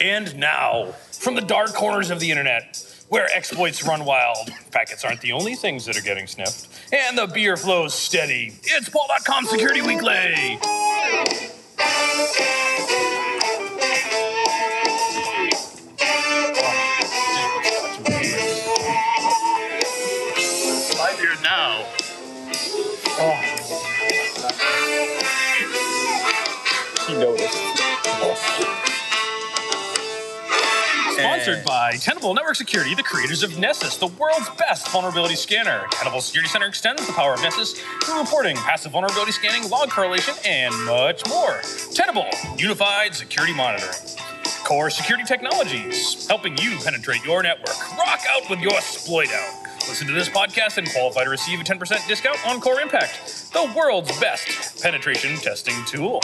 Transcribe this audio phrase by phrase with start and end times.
[0.00, 5.20] And now, from the dark corners of the internet, where exploits run wild, packets aren't
[5.20, 8.54] the only things that are getting sniffed, and the beer flows steady.
[8.62, 10.58] It's PaulDotCom Security Weekly.
[31.46, 35.86] Sponsored by Tenable Network Security, the creators of Nessus, the world's best vulnerability scanner.
[35.92, 40.34] Tenable Security Center extends the power of Nessus through reporting, passive vulnerability scanning, log correlation,
[40.44, 41.60] and much more.
[41.94, 43.94] Tenable, unified security monitoring.
[44.64, 47.96] Core Security Technologies, helping you penetrate your network.
[47.96, 49.65] Rock out with your exploit out.
[49.88, 53.72] Listen to this podcast and qualify to receive a 10% discount on Core Impact, the
[53.76, 56.20] world's best penetration testing tool.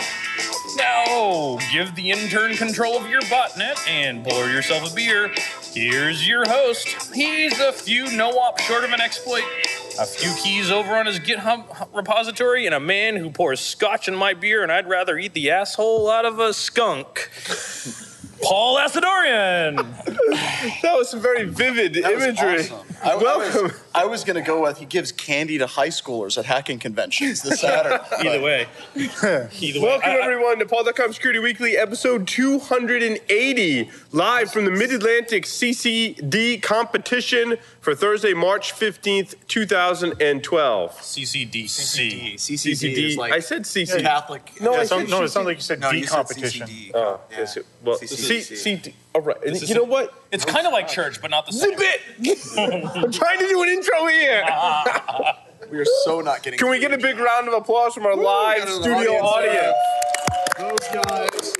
[0.76, 5.30] Now, give the intern control of your botnet and pour yourself a beer.
[5.72, 7.14] Here's your host.
[7.14, 9.44] He's a few no op short of an exploit,
[10.00, 14.16] a few keys over on his GitHub repository, and a man who pours scotch in
[14.16, 17.30] my beer, and I'd rather eat the asshole out of a skunk.
[18.42, 19.86] Paul Asadoorian.
[20.82, 22.60] That was some very vivid That was imagery.
[22.60, 22.86] awesome.
[23.02, 23.58] I, Welcome.
[23.58, 26.44] I was, I was going to go with he gives candy to high schoolers at
[26.46, 27.98] hacking conventions this Saturday.
[28.20, 28.66] Either way.
[28.96, 29.48] Either
[29.80, 29.80] way.
[29.82, 35.44] Welcome I- I- everyone to PaulDotCom Security Weekly, episode 280, live from the Mid Atlantic
[35.44, 40.92] CCD competition for Thursday, March 15th, 2012.
[41.02, 42.34] CCDC.
[42.38, 44.00] CCD is like I said CC.
[44.00, 44.52] Catholic.
[44.60, 46.66] No, I said no, it sounds like you said No, D you said competition.
[46.66, 46.90] CCD.
[46.94, 47.38] Oh, Yeah.
[47.38, 48.40] yes, well, CCD.
[48.42, 48.94] C- CD.
[49.14, 49.36] All right.
[49.44, 50.14] And is you a- know what?
[50.32, 51.76] It's kind of like church, but not the same.
[51.76, 52.94] Zip it!
[53.04, 54.44] I'm trying to do an intro here.
[55.70, 56.58] We are so not getting.
[56.58, 59.74] Can we get a big round of applause from our live studio audience?
[60.58, 61.52] audience Those guys.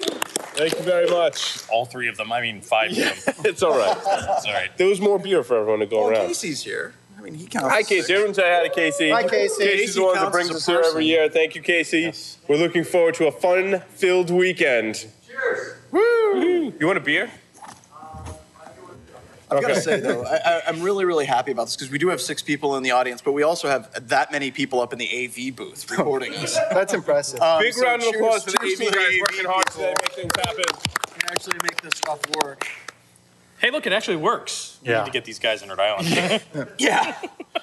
[0.55, 1.63] Thank you very much.
[1.71, 2.31] All three of them.
[2.31, 3.35] I mean, five of them.
[3.47, 3.97] It's all right.
[3.97, 4.69] It's all right.
[4.77, 6.27] There was more beer for everyone to go Well, around.
[6.27, 6.93] Casey's here.
[7.17, 7.69] I mean, he counts.
[7.71, 8.01] Hi, as Casey.
[8.03, 8.11] six.
[8.11, 9.11] Everyone say hi to Casey.
[9.11, 9.65] Hi, Casey.
[9.65, 11.31] Casey's the one that brings us here every year.
[11.31, 12.13] Thank you, Casey.
[12.49, 15.07] We're looking forward to a fun-filled weekend.
[15.27, 15.77] Cheers.
[15.91, 16.75] Woo!
[16.79, 17.31] You want a beer?
[19.57, 21.99] I've got to say though, I, I, I'm really, really happy about this because we
[21.99, 24.93] do have six people in the audience, but we also have that many people up
[24.93, 26.57] in the AV booth recording us.
[26.71, 27.41] That's impressive.
[27.41, 29.65] Um, Big so round of cheers- applause for the AV to guys AV working hard
[29.67, 30.65] people today, make things happen.
[31.09, 32.67] who can actually make this stuff work.
[33.59, 34.79] Hey, look, it actually works.
[34.83, 35.01] We Yeah.
[35.01, 36.43] need to get these guys in Rhode Island.
[36.79, 37.17] Yeah,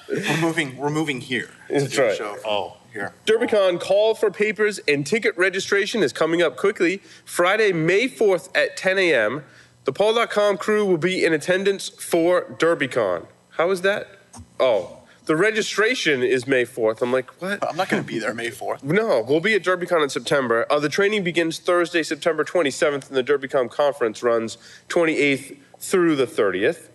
[0.08, 0.78] we're moving.
[0.78, 1.50] We're moving here.
[1.68, 2.18] to That's do a right.
[2.18, 2.78] Show oh.
[2.94, 3.14] here.
[3.26, 7.02] DerbyCon call for papers and ticket registration is coming up quickly.
[7.26, 9.44] Friday, May 4th at 10 a.m.
[9.90, 13.26] The PaulDotCom crew will be in attendance for DerbyCon.
[13.50, 14.20] How is that?
[14.60, 17.02] Oh, the registration is May 4th.
[17.02, 17.68] I'm like, what?
[17.68, 18.84] I'm not going to be there May 4th.
[18.84, 20.68] No, we'll be at DerbyCon in September.
[20.70, 26.28] Uh, the training begins Thursday, September 27th, and the DerbyCon conference runs 28th through the
[26.28, 26.90] 30th.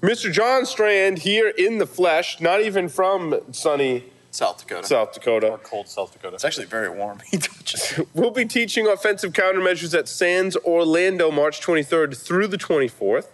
[0.00, 0.32] Mr.
[0.32, 4.04] John Strand here in the flesh, not even from sunny
[4.38, 4.86] South Dakota.
[4.86, 5.48] South Dakota.
[5.48, 6.36] Or Cold South Dakota.
[6.36, 7.20] It's actually very warm.
[8.14, 13.26] We'll be teaching offensive countermeasures at SANS Orlando March 23rd through the 24th.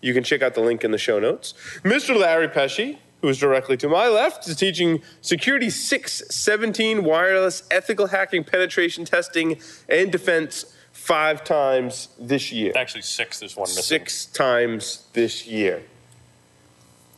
[0.00, 1.52] You can check out the link in the show notes.
[1.82, 2.18] Mr.
[2.18, 8.42] Larry Pesce, who is directly to my left, is teaching Security 617 wireless ethical hacking
[8.42, 12.72] penetration testing and defense five times this year.
[12.74, 13.40] Actually, six.
[13.40, 13.82] There's one missing.
[13.82, 15.82] Six times this year.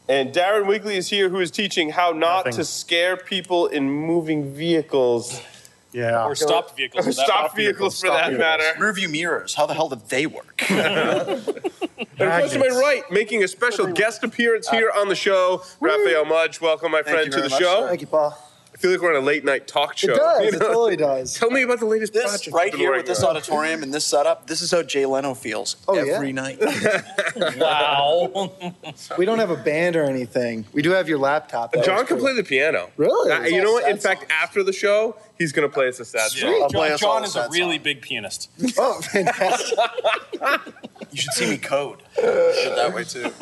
[0.09, 2.53] And Darren Wigley is here, who is teaching how not Nothing.
[2.55, 5.43] to scare people in moving vehicles.
[5.93, 6.25] yeah.
[6.25, 7.07] Or stopped vehicles.
[7.07, 7.57] Or for that stop matter.
[7.57, 8.39] vehicles for Stop that vehicles.
[8.39, 8.81] matter.
[8.81, 9.55] Rearview mirrors.
[9.55, 10.65] How the hell did they work?
[12.21, 15.15] And of course, to my right, making a special guest appearance uh, here on the
[15.15, 16.61] show, Raphael Mudge.
[16.61, 17.81] Welcome, my friend, you to very the much, show.
[17.83, 17.89] sir.
[17.89, 18.37] Thank you, Paul.
[18.79, 20.13] I feel like we're on a late night talk show.
[20.13, 20.41] It does.
[20.43, 20.59] you It know?
[20.69, 21.35] totally does.
[21.35, 22.55] Tell me about the latest This project.
[22.55, 23.31] right here with this on.
[23.37, 26.13] auditorium and this setup, this is how Jay Leno feels Oh, yeah?
[26.15, 26.61] every night.
[27.59, 28.53] Wow.
[29.17, 30.65] We don't have a band or anything.
[30.73, 31.73] We do have your laptop.
[31.73, 32.27] That John can cool.
[32.27, 32.91] play the piano.
[32.97, 33.33] Really?
[33.33, 33.89] Uh, you know what?
[33.91, 36.43] In Sad fact, after the show, he's going to play us a sad Yeah.
[36.43, 36.63] song.
[36.63, 37.83] I'll John, us John is a really song.
[37.85, 38.49] big pianist.
[38.79, 39.79] Oh, fantastic.
[41.11, 42.03] You should see me code.
[42.17, 43.33] That way too.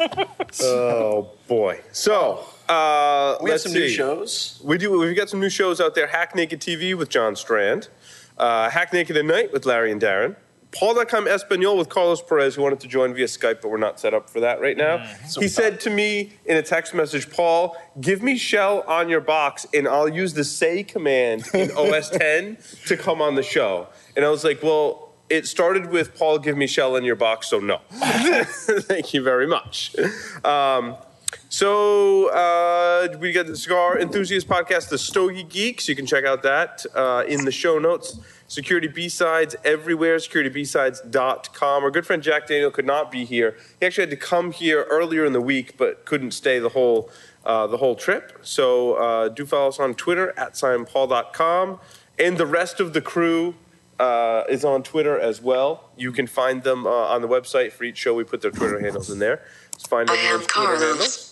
[0.63, 1.81] Oh boy.
[1.93, 3.79] So uh, We have some see.
[3.81, 4.61] new shows.
[4.65, 4.99] We do.
[4.99, 6.07] We've got some new shows out there.
[6.07, 7.89] Hack Naked TV with John Strand.
[8.39, 10.37] Uh, Hack Naked at Night with Larry and Darren.
[10.73, 14.13] PaulDotCom Espanol with Carlos Perez, who wanted to join via Skype, but we're not set
[14.13, 14.99] up for that right now.
[15.39, 19.67] he said to me in a text message, Paul, give me shell on your box
[19.73, 23.87] and I'll use the say command in OS 10 to come on the show.
[24.17, 27.49] And I was like, well, it started with Paul, give me shell in your box,
[27.49, 27.81] so no.
[27.91, 29.97] Thank you very much.
[30.45, 30.97] Um,
[31.49, 35.89] So uh, we got the Cigar Enthusiast podcast, The Stogie Geeks.
[35.89, 38.19] You can check out that uh, in the show notes.
[38.49, 41.83] Security B-Sides everywhere, securitybsides.com.
[41.83, 43.57] Our good friend Jack Daniel could not be here.
[43.81, 47.11] He actually had to come here earlier in the week, but couldn't stay the whole
[47.45, 48.39] uh, the whole trip.
[48.43, 51.79] So uh, do follow us on Twitter at simonpaul.com.
[52.19, 53.55] And the rest of the crew
[53.99, 55.91] uh, is on Twitter as well.
[55.97, 58.15] You can find them uh, on the website for each show.
[58.15, 59.43] We put their Twitter handles in there.
[59.73, 61.26] Just find I everyone's Twitter handles.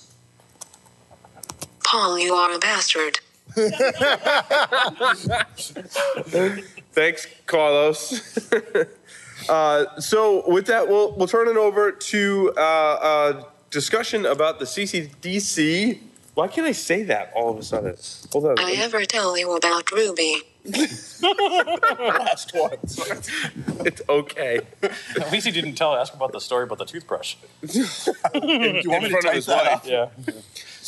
[1.95, 1.95] Carlos.
[1.95, 3.21] Paul, you are a bastard.
[6.93, 8.53] Thanks, Carlos.
[9.49, 14.65] uh, so with that, we'll we'll turn it over to uh, uh, discussion about the
[14.65, 16.01] CCDC.
[16.35, 17.95] Why can't I say that all of a sudden?
[18.33, 18.59] Hold on.
[18.59, 20.43] I ever tell you about Ruby?
[20.65, 21.23] Last
[22.55, 22.77] one.
[23.87, 24.61] It's okay.
[24.83, 27.37] At least he didn't tell ask about the story about the toothbrush.
[27.63, 27.85] Do you
[28.35, 29.77] want me In to front of type his that wife.
[29.77, 29.87] up?
[29.87, 30.09] Yeah.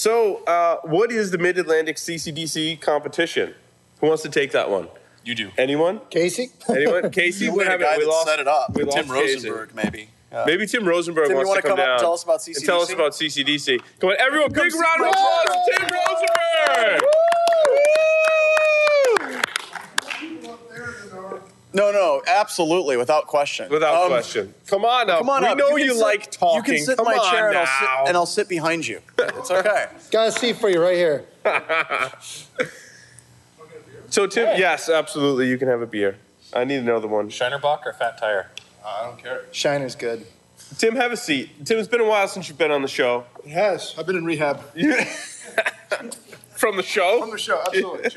[0.00, 3.54] So, uh, what is the Mid Atlantic CCDC competition?
[4.02, 4.88] Who wants to take that one?
[5.24, 5.50] You do.
[5.56, 6.02] Anyone?
[6.10, 6.50] Casey?
[6.68, 7.10] Anyone?
[7.12, 7.88] Casey, You what were the happened?
[7.88, 8.74] guy We that lost- set it up.
[8.74, 9.34] we Tim lost Casey.
[9.48, 10.10] Rosenberg, maybe.
[10.30, 12.24] Uh, Maybe Tim Rosenberg Tim, wants wanna to come, come up down and tell us
[12.24, 12.94] about and tell us CCDC?
[12.94, 13.80] about CCDC.
[14.00, 17.02] Come on, everyone, big Come round of applause for Tim Rosenberg.
[21.72, 23.68] No, no, absolutely, without question.
[23.70, 24.54] Without Um, question.
[24.66, 25.18] Come on up.
[25.18, 25.58] Come on we up.
[25.58, 26.56] know can you, sit- like talking.
[26.74, 27.58] You can sit Come in my chair and.
[27.58, 29.00] I'll, sit, and I'll sit behind you.
[29.18, 29.86] It's okay.
[30.10, 31.26] Got a seat for you right here.
[34.10, 35.48] so, Tim, yes, absolutely.
[35.48, 36.16] You can have a beer.
[36.54, 37.28] I need another one.
[37.28, 38.50] Shiner Bock or Fat Tire?
[38.84, 39.44] I don't care.
[39.52, 40.24] Shiner's good.
[40.78, 41.66] Tim, have a seat.
[41.66, 43.24] Tim, it's been a while since you've been on the show.
[43.44, 43.94] It has.
[43.98, 44.60] I've been in rehab.
[46.56, 47.20] From the show?
[47.20, 48.10] From the show, absolutely.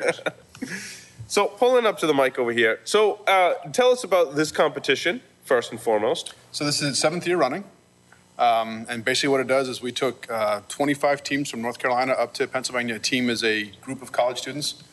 [1.29, 2.79] So, pulling up to the mic over here.
[2.83, 6.33] So, uh, tell us about this competition, first and foremost.
[6.51, 7.63] So this is its seventh year running.
[8.37, 12.13] Um, and basically what it does is we took uh, 25 teams from North Carolina
[12.13, 12.95] up to Pennsylvania.
[12.95, 14.83] A team is a group of college students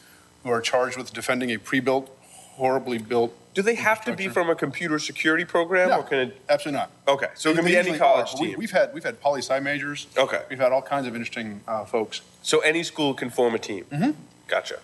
[0.43, 2.11] who are charged with defending a pre-built,
[2.57, 3.33] horribly built.
[3.55, 6.41] Do they have to be from a computer security program, No, or can it?
[6.49, 6.91] absolutely not.
[7.09, 8.55] Okay, so it can be any college are, team.
[8.59, 10.09] We've had we've had poli sci majors.
[10.17, 10.43] Okay.
[10.51, 12.21] We've had all kinds of interesting uh, folks.
[12.43, 13.85] So any school can form a team.
[13.85, 14.11] Mm-hmm.
[14.47, 14.81] Gotcha.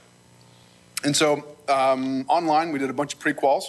[1.04, 3.64] And so um, online, we did a bunch of pre-quals,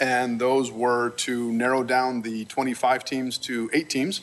[0.00, 4.22] and those were to narrow down the 25 teams to eight teams.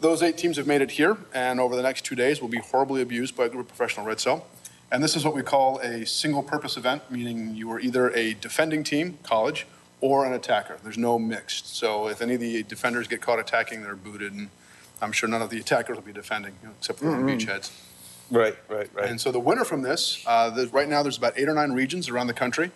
[0.00, 2.58] Those eight teams have made it here, and over the next two days will be
[2.58, 4.46] horribly abused by a group of professional red cell.
[4.92, 8.82] And this is what we call a single-purpose event, meaning you are either a defending
[8.82, 9.66] team, college,
[10.00, 10.78] or an attacker.
[10.82, 11.76] There's no mixed.
[11.76, 14.48] So if any of the defenders get caught attacking, they're booted, and
[15.00, 17.70] I'm sure none of the attackers will be defending, you know, except for the beachheads.
[18.30, 19.08] Right, right, right.
[19.08, 21.72] And so the winner from this, uh, there's, right now there's about eight or nine
[21.72, 22.70] regions around the country.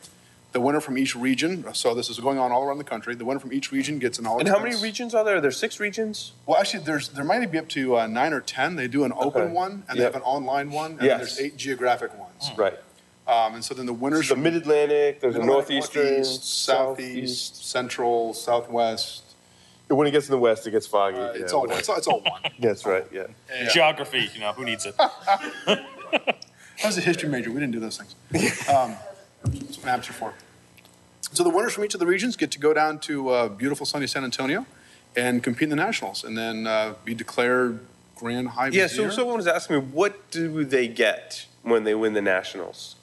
[0.53, 3.17] The winner from each region, so this is going on all around the country.
[3.17, 4.39] The winner from each region gets an all.
[4.39, 5.41] and how many regions are there?
[5.41, 6.31] There's six regions.
[6.47, 8.77] Well, actually, there's there might be up to uh, nine or ten.
[8.77, 9.53] They do an open Okay.
[9.53, 10.13] one, and they Yep.
[10.13, 11.19] have an online one, and Yes.
[11.19, 12.53] there's eight geographic ones.
[12.57, 12.79] Right.
[13.27, 15.19] Um, and so then the winners There's from Mid Atlantic.
[15.21, 19.23] There's Mid-Atlantic, northeastern, Northeast, southeast, central, southwest.
[19.89, 21.19] When it gets in the west, it gets foggy.
[21.19, 21.79] Uh, it's Yeah, all whatever.
[21.81, 22.41] it's all, it's all one.
[22.59, 23.05] That's right.
[23.13, 23.27] Yeah.
[23.55, 23.69] Yeah.
[23.71, 24.95] Geography, you know, who needs it?
[24.99, 27.51] I was a history major.
[27.51, 28.15] We didn't do those things.
[28.69, 28.97] Um,
[29.45, 30.35] that's what maps are for.
[31.33, 33.87] So the winners from each of the regions get to go down to uh, beautiful
[33.87, 34.67] sunny San Antonio
[35.17, 37.81] and compete in the nationals, and then uh, be declared
[38.17, 38.69] grand high.
[38.69, 38.87] Yeah.
[38.89, 42.97] So someone was asking me, what do they get when they win the nationals?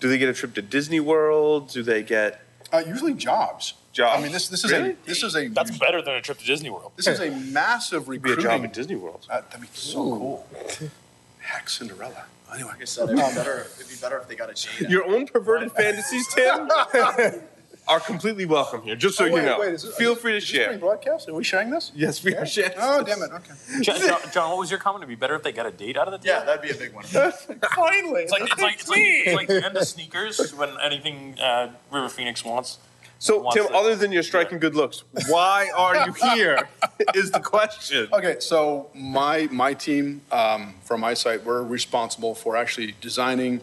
[0.00, 1.68] Do they get a trip to Disney World?
[1.70, 2.40] Do they get?
[2.72, 3.74] uh, usually jobs.
[3.92, 4.18] Jobs.
[4.18, 4.90] I mean, this this is Really?
[4.90, 6.92] a this is a That's better than a trip to Disney World.
[6.96, 8.42] this is a massive Be a recruiting.
[8.44, 9.26] job at Disney World.
[9.30, 10.46] Uh, that'd be so cool.
[11.40, 12.24] Heck, Cinderella.
[12.54, 13.66] Anyway, Like I said, it'd be better.
[13.78, 14.88] It'd be better if they got a date.
[14.90, 16.68] Your own perverted fantasies, Tim,
[17.88, 18.94] are completely welcome here.
[18.94, 20.78] Just so Oh, you know, wait, is this- feel free to is this being share.
[20.78, 21.28] broadcast?
[21.28, 21.90] Are we sharing this?
[21.94, 22.72] Yes, we are sharing.
[22.78, 23.30] Oh, damn it.
[23.32, 23.80] Okay.
[23.82, 25.02] John, John, John, what was your comment?
[25.02, 26.34] It'd be better if they got a date out of the deal?
[26.38, 27.04] Yeah, that'd be a big one.
[27.04, 31.38] Finally, It's like, it's like, it's like, it's like the end of sneakers when anything
[31.40, 32.78] uh, River Phoenix wants.
[33.22, 33.70] So, Tim, it.
[33.72, 36.68] other than your striking good looks, why are you here?
[37.14, 38.08] is the question.
[38.12, 43.60] Okay, so my my team um, from my site, we're responsible for actually designing,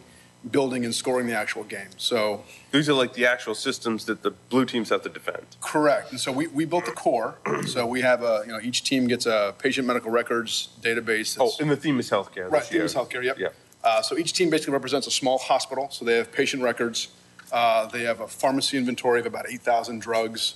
[0.50, 1.90] building, and scoring the actual game.
[1.98, 5.44] So These are like the actual systems that the blue teams have to defend.
[5.60, 6.12] correct.
[6.12, 7.38] And so we, we built the core.
[7.68, 11.36] So we have a you know each team gets a patient medical records database.
[11.38, 12.50] Oh, and the theme is healthcare.
[12.50, 12.82] right, this year.
[12.84, 13.24] Teams Healthcare.
[13.26, 13.38] Yep.
[13.40, 13.50] Yeah.
[13.84, 15.90] Uh, so each team basically represents a small hospital.
[15.92, 17.10] So they have patient records.
[17.52, 20.56] Uh, they have a pharmacy inventory of about 8,000 drugs,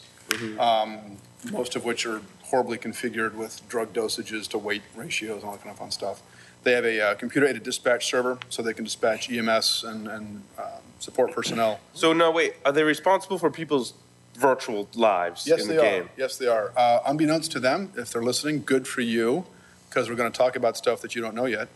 [0.60, 1.18] um,
[1.52, 5.62] most of which are horribly configured with drug dosages to weight ratios and all that
[5.64, 6.22] kind of fun stuff.
[6.64, 10.66] They have a uh, computer-aided dispatch server, so they can dispatch EMS and, and um,
[11.00, 11.80] support personnel.
[11.94, 13.94] So now, wait, are they responsible for people's
[14.36, 15.84] virtual lives Yes, in they the are.
[16.02, 16.10] game?
[16.16, 16.72] Yes, they are.
[16.78, 19.46] Uh, unbeknownst to them, if they're listening, good for you.
[19.90, 21.68] because we're going to talk about stuff that you don't know yet.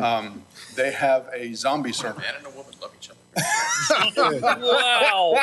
[0.00, 0.42] Um,
[0.76, 2.18] they have a zombie server.
[2.20, 3.13] Man and a woman love each other.
[4.42, 5.42] Wow.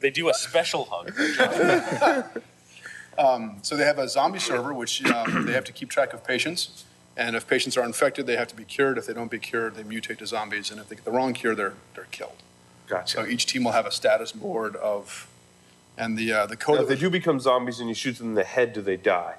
[0.00, 1.12] they do a special hug.
[3.62, 6.84] So they have a zombie server, which um, they have to keep track of patients.
[7.16, 8.98] And if patients are infected, they have to be cured.
[8.98, 10.70] If they don't be cured, they mutate to zombies.
[10.70, 12.36] And if they get the wrong cure, they're, they're killed.
[12.86, 13.16] Gotcha.
[13.22, 15.26] So each team will have a status board of,
[15.96, 16.80] and the, uh, the Now, code.
[16.82, 19.36] if they do become zombies and you shoot them in the head, do they die?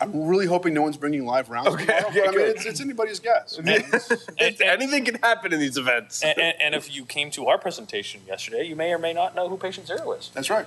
[0.00, 2.66] I'm really hoping no one's bringing live rounds Okay, tomorrow, okay, but I mean, it's,
[2.66, 3.56] it's anybody's guess.
[3.58, 3.68] And,
[4.40, 6.22] and- Anything can happen in these events.
[6.22, 9.34] and, and- and if you came to our presentation yesterday, you may or may not
[9.34, 10.30] know who patient zero is.
[10.34, 10.66] That's right.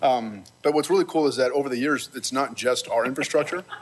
[0.00, 3.64] Um, but what's really cool is that over the years, it's not just our infrastructure.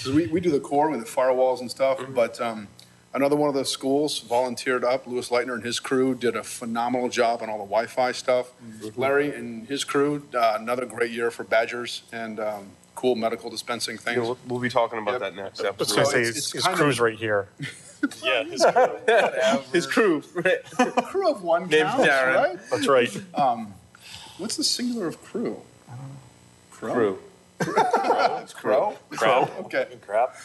[0.00, 2.66] So we, we do the core with the firewalls and stuff, but um,
[3.14, 5.06] another one of those schools volunteered up.
[5.06, 8.50] Lewis Leitner and his crew did a phenomenal job on all the Wi-Fi stuff.
[8.96, 13.92] Larry and his crew, uh, another great year for Badgers and um, cool medical dispensing
[13.94, 14.16] You things.
[14.16, 15.20] know, we'll, we'll be talking about Yep.
[15.20, 15.94] that next I was episode.
[15.94, 17.48] going to say, it's- his, it's his kind of- crew's right here.
[18.22, 18.44] Yeah.
[18.44, 20.20] his- His crew.
[21.06, 22.34] crew of one Name's counts, Darren.
[22.36, 22.58] right?
[22.70, 23.22] That's right.
[23.34, 23.72] Um,
[24.38, 25.60] what's the singular of crew?
[26.70, 26.92] Crow.
[26.92, 27.18] crew.
[27.58, 28.96] It's crow.
[29.10, 29.58] Crap.
[29.60, 29.86] Okay.
[30.06, 30.36] Crap.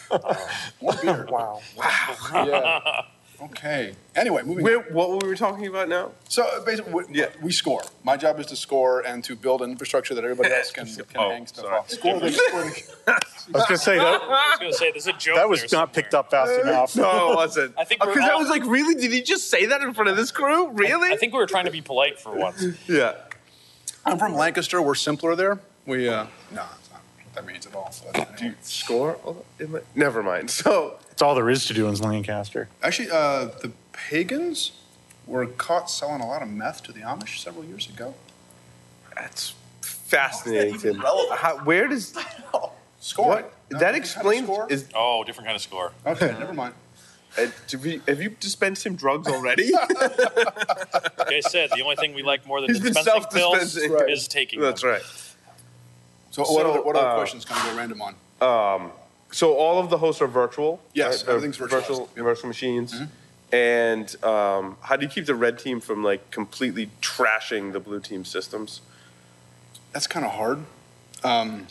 [0.80, 1.28] One beer.
[1.30, 1.60] Wow.
[2.34, 3.02] Yeah.
[3.42, 3.94] Okay.
[4.16, 4.94] Anyway, moving Where, on.
[4.94, 6.12] what were we talking about now?
[6.30, 7.28] So uh, basically, we, Yeah.
[7.42, 7.82] we score.
[8.04, 11.06] My job is to score and to build an infrastructure that everybody else can, can
[11.16, 11.78] Oh, hang stuff sorry.
[11.78, 11.90] off.
[11.90, 13.20] Score the, score the, I
[13.54, 14.18] was going to say that I
[14.52, 16.96] was going to say, there's a joke that was there not picked up fast enough.
[17.02, 17.74] No, it wasn't.
[17.78, 18.94] I think because I was like, really?
[18.96, 20.70] Did he just say that in front of this crew?
[20.70, 21.12] Really?
[21.12, 22.64] I think we were trying to be polite for once.
[22.88, 23.14] yeah.
[24.06, 24.82] I'm from Lancaster.
[24.82, 25.60] We're simpler there.
[25.86, 26.81] We, uh, no, it's not what
[27.36, 27.94] that means at all.
[28.14, 29.14] But Do you score?
[29.24, 30.50] all in my- Never mind.
[30.62, 32.68] So, It's all there is to do in Lancaster.
[32.84, 34.72] Actually, uh, the pagans
[35.28, 38.14] were caught selling a lot of meth to the Amish several years ago.
[39.16, 40.74] that's fascinating.
[40.78, 41.02] That Tim.
[41.02, 41.40] relevant?
[41.40, 42.16] How, where does
[43.00, 43.28] Score.
[43.28, 44.46] what No, that different kind of explains?
[44.46, 44.68] score?
[44.72, 45.92] Is Oh, different kind of score.
[46.06, 46.74] okay, never mind.
[47.38, 49.72] uh, do we, have you dispensed him drugs already?
[51.18, 53.92] Like I said, the only thing we like more than He's been dispensing pills self-dispensing.
[53.94, 54.10] Right.
[54.10, 54.92] is taking That's them.
[54.92, 55.02] right.
[56.32, 58.92] So, So, what other, what other uh, questions can we go random on?
[59.34, 60.82] So all of the hosts are virtual.
[60.94, 61.70] Yes, They're everything's virtualized.
[61.88, 62.08] Virtual, Yep.
[62.10, 62.24] Mm-hmm.
[62.24, 63.02] virtual machines.
[63.54, 68.00] And um, how do you keep the red team from like completely trashing the blue
[68.02, 68.82] team systems?
[69.94, 70.60] That's kind of hard.
[71.24, 71.68] Um,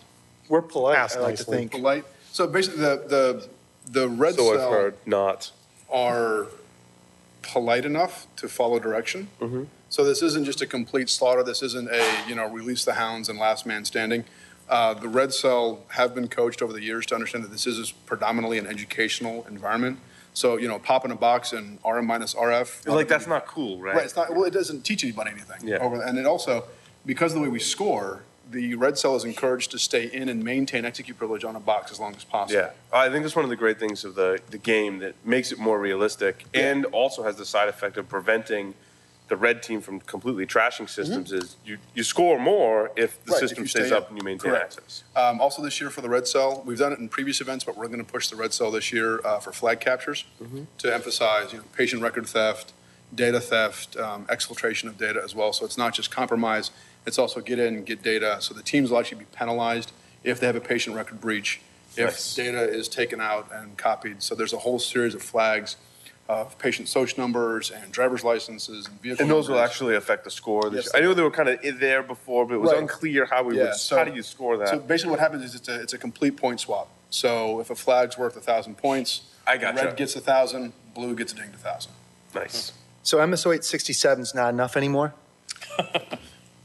[0.49, 1.57] We're polite, Ask I like to nicely.
[1.59, 1.71] think.
[1.73, 2.05] polite.
[2.33, 3.49] So basically, the the
[4.01, 5.53] the red So I've cell heard not.
[5.91, 6.47] are
[7.43, 9.29] polite enough to follow direction.
[9.41, 9.65] Mm-hmm.
[9.89, 11.43] So this isn't just a complete slaughter.
[11.43, 14.25] This isn't a you know release the hounds and last man standing.
[14.71, 17.91] Uh, the red cell have been coached over the years to understand that this is
[17.91, 19.99] predominantly an educational environment.
[20.33, 22.87] So you know, pop in a box and RM minus RF.
[22.87, 23.97] Like that's not cool, right?
[23.97, 24.05] Right.
[24.05, 24.31] It's not.
[24.31, 25.67] Well, it doesn't teach anybody anything.
[25.67, 25.79] Yeah.
[25.79, 26.65] Over, and it also,
[27.05, 30.43] because of the way we score, the red cell is encouraged to stay in and
[30.43, 32.61] maintain execute privilege on a box as long as possible.
[32.61, 35.53] Yeah, I think that's one of the great things of the, the game that makes
[35.53, 38.75] it more realistic and also has the side effect of preventing
[39.31, 41.33] the red team from completely trashing systems.
[41.33, 43.33] Is you, you score more if the Mm-hmm.
[43.33, 44.09] Right, if system you stays stay up in.
[44.11, 44.77] and you maintain Correct.
[44.79, 45.05] access.
[45.17, 47.77] Um, also this year for the red cell, we've done it in previous events, but
[47.77, 50.63] we're going to push the red cell this year uh, for flag captures Mm-hmm.
[50.79, 52.73] to emphasize, you know, patient record theft,
[53.15, 55.53] data theft, um, exfiltration of data as well.
[55.53, 56.73] So it's not just compromise;
[57.07, 58.39] it's also get in, get data.
[58.41, 59.93] So the teams will actually be penalized
[60.25, 61.61] if they have a patient record breach,
[61.97, 62.35] if Nice.
[62.35, 64.23] data is taken out and copied.
[64.25, 65.77] So there's a whole series of flags
[66.31, 69.23] of patient social numbers and driver's licenses and vehicle.
[69.23, 69.71] And those will numbers.
[69.71, 70.71] actually affect the score.
[70.71, 72.81] This Yes, I know they were kind of there before, but it was Right.
[72.83, 73.75] unclear how we Yeah, would.
[73.75, 74.69] so- how do you score that?
[74.69, 76.89] So basically, what happens is it's a, it's a complete point swap.
[77.11, 79.85] So if a flag's worth a thousand points, I gotcha.
[79.87, 81.93] red gets a thousand, blue gets a dinged a thousand.
[82.33, 82.73] nice.
[83.03, 85.15] So MS08-067 is not enough anymore?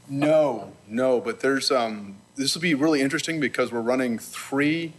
[0.07, 4.93] No, no, but there's um, this will be really interesting because we're running three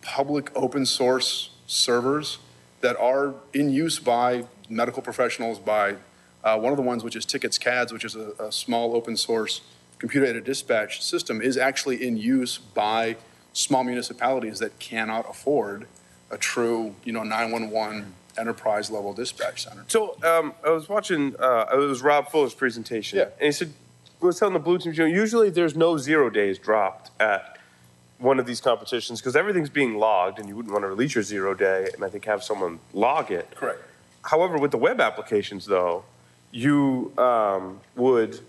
[0.00, 2.38] public open source servers
[2.84, 5.58] that are in use by medical professionals.
[5.58, 5.96] By
[6.44, 9.16] uh, one of the ones, which is Tickets CADS, which is a, a small open
[9.16, 9.62] source
[9.98, 13.16] computer aided dispatch system, is actually in use by
[13.54, 15.86] small municipalities that cannot afford
[16.30, 19.84] a true, you know, 911 enterprise level dispatch center.
[19.88, 21.34] So um, I was watching.
[21.38, 23.24] Uh, it was Rob Fuller's presentation, Yeah.
[23.38, 23.72] and he said,
[24.20, 27.53] "I was telling the blue team, you know, usually there's no zero days dropped at
[28.24, 31.22] one of these competitions because everything's being logged, and you wouldn't want to release your
[31.22, 33.54] zero day, and I think have someone log it.
[33.54, 33.80] Correct.
[34.22, 36.04] However, with the web applications, though,
[36.50, 38.40] you um, would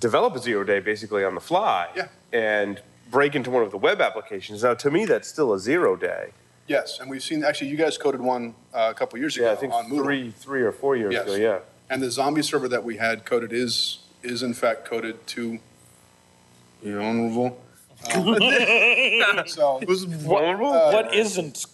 [0.00, 2.08] develop a zero day basically on the fly, Yeah.
[2.32, 4.62] and break into one of the web applications.
[4.62, 6.30] Now, to me, that's still a zero day.
[6.66, 9.52] Yes, and we've seen, actually, you guys coded one uh, a couple years ago Yeah,
[9.52, 10.02] I think on Moodle.
[10.04, 11.24] three, three or four years Yes.
[11.24, 11.34] ago.
[11.36, 11.58] Yeah.
[11.90, 15.58] And the zombie server that we had coded is, is in fact coded to
[16.82, 17.58] the honorable
[18.14, 18.36] Um,
[19.46, 20.70] So, Was vulnerable?
[20.70, 21.66] what isn't?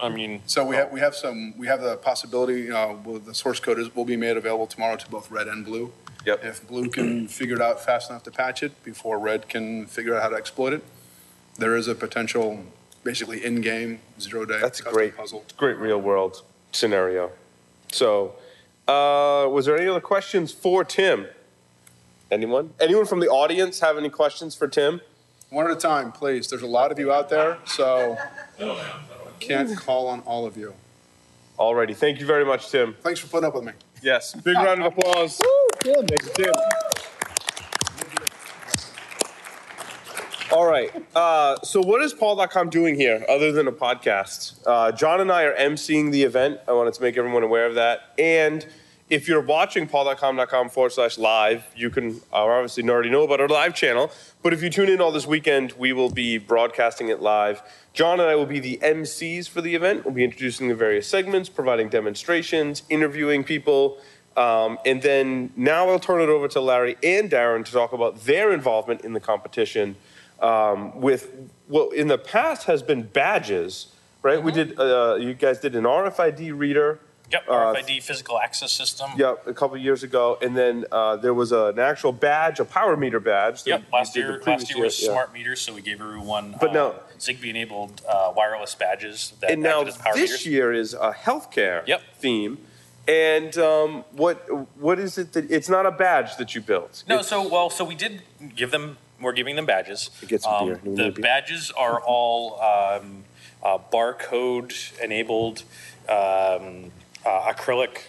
[0.00, 3.34] I mean, so we have, we have some, we have the possibility, uh, well, the
[3.34, 5.92] source code is, will be made available tomorrow to both red and blue.
[6.26, 6.44] Yep.
[6.44, 10.14] If blue can figure it out fast enough to patch it before red can figure
[10.16, 10.82] out how to exploit it,
[11.58, 12.64] there is a potential,
[13.04, 15.44] basically in-game, zero-day That's a custom great, puzzle.
[15.56, 17.30] great real world scenario.
[17.92, 18.34] So,
[18.88, 21.26] uh, was there any other questions for Tim?
[22.30, 22.72] Anyone?
[22.80, 25.00] Anyone from the audience have any questions for Tim?
[25.52, 26.48] One at a time, please.
[26.48, 28.16] There's a lot of you out there, so
[29.38, 30.72] can't call on all of you.
[31.58, 32.96] Alrighty, thank you very much, Tim.
[33.02, 33.72] Thanks for putting up with me.
[34.02, 35.38] Yes, big round of applause.
[35.44, 36.06] Woo, Tim.
[36.06, 36.54] Thanks, Tim.
[40.50, 40.90] All right.
[41.14, 44.58] Uh, so, what is PaulDotCom doing here other than a podcast?
[44.66, 46.60] Uh, John and I are emceeing the event.
[46.66, 48.14] I wanted to make everyone aware of that.
[48.18, 48.66] And
[49.12, 53.48] if you're watching pauldotcom.com forward slash live, you can uh, obviously already know about our
[53.48, 54.10] live channel.
[54.42, 57.62] But if you tune in all this weekend, we will be broadcasting it live.
[57.92, 60.06] John and I will be the MCs for the event.
[60.06, 63.98] We'll be introducing the various segments, providing demonstrations, interviewing people.
[64.34, 68.24] Um, and then now I'll turn it over to Larry and Darren to talk about
[68.24, 69.96] their involvement in the competition
[70.40, 73.88] um, with what in the past has been badges,
[74.22, 74.42] right?
[74.42, 76.98] We did, uh, you guys did an RFID reader.
[77.32, 79.10] Yep, Uh, RFID physical access system.
[79.16, 82.64] Yep, a couple years ago, and then uh, there was a, an actual badge, a
[82.64, 83.64] power meter badge.
[83.64, 85.08] that Yep, we last did the year, previous last year was yeah.
[85.12, 89.62] smart meters, so we gave everyone But uh, now- Zigbee-enabled uh, wireless badges that And
[89.62, 90.46] now acted as power this meters.
[90.46, 92.02] year is a healthcare Yep.
[92.18, 92.58] theme.
[93.08, 94.36] And um, what
[94.78, 97.02] what is it that it's not a badge that you built?
[97.08, 98.22] No, It's- so well, so we did
[98.54, 98.96] give them.
[99.20, 100.10] We're giving them badges.
[100.26, 100.80] Get some beer.
[100.84, 101.22] The a beer?
[101.22, 103.24] badges are all um,
[103.62, 105.62] uh, barcode enabled,
[106.08, 106.90] um,
[107.24, 108.02] uh, acrylic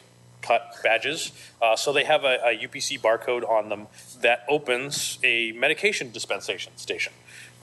[0.43, 1.31] cut badges.
[1.61, 3.87] Uh, so they have a, a UPC barcode on them
[4.21, 7.13] that opens a medication dispensation station.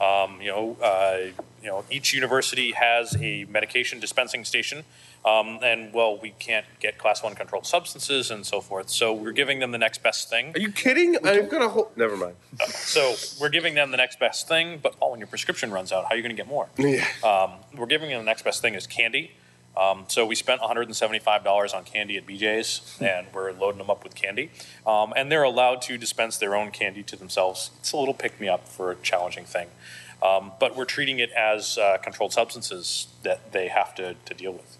[0.00, 1.18] Um, you know, uh,
[1.62, 4.84] you know, each university has a medication dispensing station,
[5.26, 8.88] um, and well, we can't get class one controlled substances and so forth.
[8.88, 10.52] So we're giving them the next best thing.
[10.54, 11.18] Are you kidding?
[11.22, 11.94] I'm gonna hold.
[11.98, 12.36] Never mind.
[12.66, 16.04] So we're giving them the next best thing, but oh, when your prescription runs out,
[16.04, 16.68] how are you going to get more?
[16.78, 17.06] Yeah.
[17.22, 19.32] Um, we're giving them the next best thing is candy.
[19.76, 24.14] Um, so we spent $175 on candy at BJ's, and we're loading them up with
[24.14, 24.50] candy.
[24.86, 27.70] Um, and they're allowed to dispense their own candy to themselves.
[27.78, 29.68] It's a little pick me up for a challenging thing.
[30.22, 34.52] Um, but we're treating it as uh, controlled substances that they have to, to deal
[34.52, 34.76] with.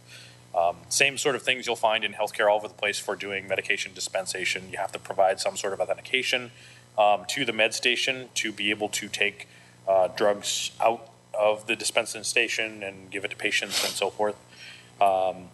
[0.55, 3.47] Um, same sort of things you'll find in healthcare all over the place for doing
[3.47, 4.69] medication dispensation.
[4.71, 6.51] You have to provide some sort of authentication
[6.99, 9.49] um, to the med station to be able to take
[9.89, 14.37] uh, drugs out of the dispensing station and give it to patients and so forth.
[15.01, 15.49] Um,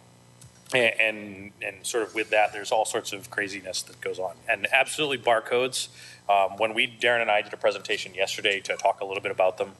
[0.73, 4.67] and and sort of with that, there's all sorts of craziness that goes on, and
[4.71, 5.87] absolutely barcodes.
[6.29, 9.31] Um, when we Darren and I did a presentation yesterday to talk a little bit
[9.31, 9.71] about them,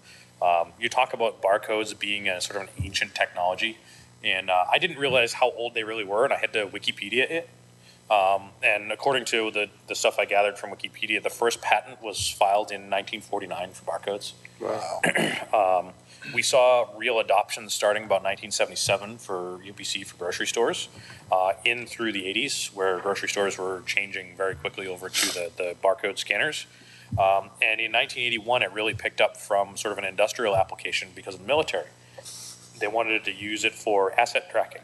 [0.42, 3.78] um, you talk about barcodes being a sort of an ancient technology,
[4.24, 7.30] and uh, I didn't realize how old they really were, and I had to Wikipedia
[7.30, 7.50] it.
[8.10, 12.30] Um, and according to the, the stuff I gathered from Wikipedia, the first patent was
[12.30, 14.34] filed in 1949 for barcodes.
[15.54, 15.94] Um,
[16.34, 20.90] we saw real adoption starting about 1977 for UPC for grocery stores,
[21.32, 25.52] uh, in through the 80s, where grocery stores were changing very quickly over to the,
[25.58, 26.66] the barcode scanners.
[27.12, 31.36] Um, and in 1981, it really picked up from sort of an industrial application because
[31.36, 31.88] of the military.
[32.80, 34.82] They wanted to use it for asset tracking.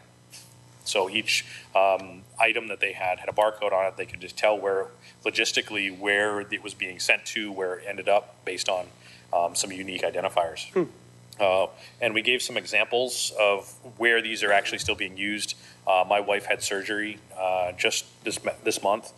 [0.85, 3.97] So each um, item that they had had a barcode on it.
[3.97, 4.87] They could just tell where,
[5.25, 8.87] logistically, where it was being sent to, where it ended up, based on
[9.31, 10.65] um, some unique identifiers.
[11.39, 11.67] Uh,
[12.01, 15.55] and we gave some examples of where these are actually still being used.
[15.87, 19.11] Uh, my wife had surgery uh, just this this month.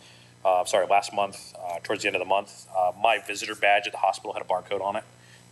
[0.44, 2.66] Uh, sorry, last month, uh, towards the end of the month.
[2.76, 5.04] Uh, my visitor badge at the hospital had a barcode on it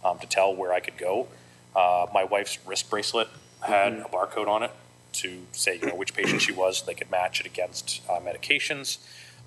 [0.04, 1.26] um, to tell where I could go.
[1.74, 3.28] My wife's wrist bracelet
[3.62, 4.70] had a barcode on it
[5.14, 6.82] to say you know which patient she was.
[6.82, 8.98] They could match it against medications.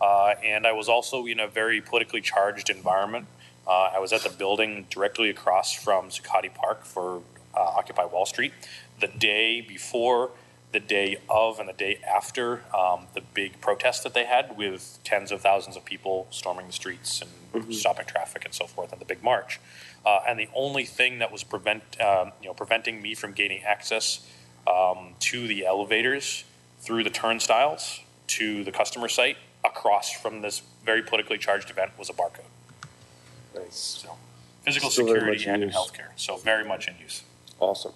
[0.02, 3.28] And I was also in a very politically charged environment.
[3.68, 7.22] Uh, I was at the building directly across from Zuccotti Park for
[7.54, 8.54] uh, Occupy Wall Street
[9.02, 10.32] the day before,
[10.72, 15.00] the day of, and the day after um, the big protest that they had with
[15.04, 19.02] tens of thousands of people storming the streets and stopping traffic and so forth, and
[19.02, 19.60] the big march.
[20.06, 23.64] Uh, and the only thing that was prevent, um, you know, preventing me from gaining
[23.64, 24.26] access
[24.66, 26.46] um, to the elevators
[26.80, 32.10] through the turnstiles to the customer site across from this very politically charged event was
[32.10, 32.46] a barcode.
[33.58, 33.76] Nice.
[34.04, 34.16] So
[34.64, 35.78] physical Still very security much in and in use.
[35.78, 36.08] healthcare.
[36.16, 37.24] So very much in use.
[37.60, 37.94] Awesome.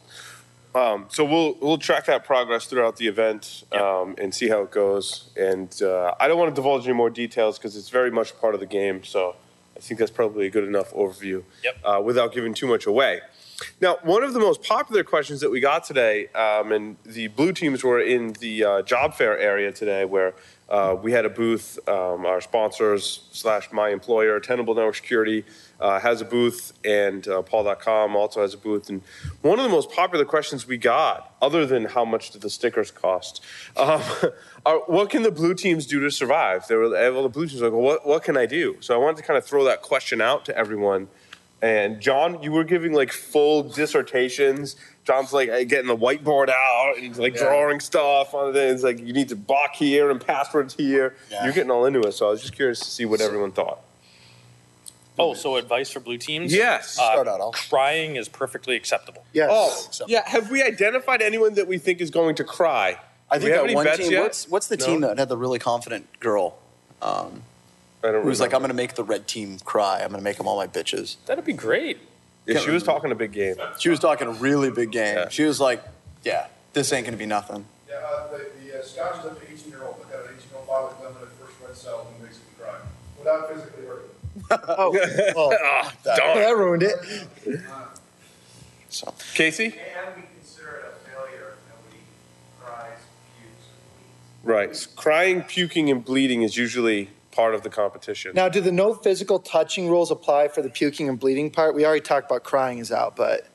[0.73, 3.81] Um, so we'll we'll track that progress throughout the event Yep.
[3.81, 5.29] um, and see how it goes.
[5.37, 8.53] And uh, I don't want to divulge any more details because it's very much part
[8.53, 9.03] of the game.
[9.03, 9.35] So
[9.75, 11.77] I think that's probably a good enough overview Yep.
[11.83, 13.19] uh, without giving too much away.
[13.79, 17.51] Now, one of the most popular questions that we got today, um, and the blue
[17.51, 20.33] teams were in the uh, job fair area today, where
[20.69, 21.77] uh, we had a booth.
[21.87, 25.43] Um, our sponsors slash my employer, Tenable Network Security,
[25.81, 28.89] uh, has a booth, and uh, PaulDotCom also has a booth.
[28.89, 29.01] And
[29.41, 32.89] one of the most popular questions we got, other than how much do the stickers
[32.89, 33.43] cost,
[33.77, 34.01] um,
[34.65, 36.67] are what can the blue teams do to survive?
[36.67, 38.77] They were well, the blue teams were like, well, what what can I do?
[38.79, 41.09] So I wanted to kind of throw that question out to everyone.
[41.61, 44.75] And John, you were giving like full dissertations.
[45.03, 48.55] John's like uh, getting the whiteboard out and like drawing stuff on it.
[48.55, 51.15] It's like you need to block here and passwords here.
[51.31, 51.43] Yeah.
[51.43, 52.11] You're getting all into it.
[52.13, 53.79] So I was just curious to see what everyone thought.
[55.19, 56.53] Oh, so advice for blue teams?
[56.53, 56.97] Yes.
[56.97, 57.51] Uh, Start out, Al.
[57.51, 59.23] Crying is perfectly acceptable.
[59.33, 59.49] Yes.
[60.01, 60.27] Oh, yeah.
[60.27, 62.97] Have we identified anyone that we think is going to cry?
[63.29, 64.11] I Do we think have that any one bets team.
[64.11, 64.21] yet?
[64.23, 64.85] What's what's the No?
[64.85, 66.57] team that had the really confident girl
[67.01, 67.43] um,
[68.03, 70.01] I don't who was like, "I'm going to make the red team cry.
[70.01, 71.99] I'm going to make them all my bitches." That'd be great.
[72.45, 73.55] Yeah, she was talking a big game.
[73.79, 75.15] She was talking a really big game.
[75.15, 75.29] Yeah.
[75.29, 75.83] She was like,
[76.23, 79.39] "Yeah, this ain't going to be nothing." Yeah, uh, the, the uh, scotch is up
[79.49, 82.07] eighteen year old, look at an eighteen year old bottle of limited first red cell
[82.11, 82.75] and makes them cry,
[83.19, 84.59] without physically hurting them.
[84.67, 84.91] Oh,
[85.35, 86.37] well, Ah, darn.
[86.39, 86.95] that ruined it.
[88.89, 89.65] So Casey?
[89.65, 92.01] And we consider it a failure if nobody
[92.59, 92.97] cries,
[93.39, 93.67] pukes,
[94.43, 94.87] or bleeds.
[94.87, 94.95] Right.
[94.95, 98.33] Crying, puking, and bleeding is usually part of the competition.
[98.35, 101.75] Now, do the no physical touching rules apply for the puking and bleeding part?
[101.75, 103.47] We already talked about crying is out, but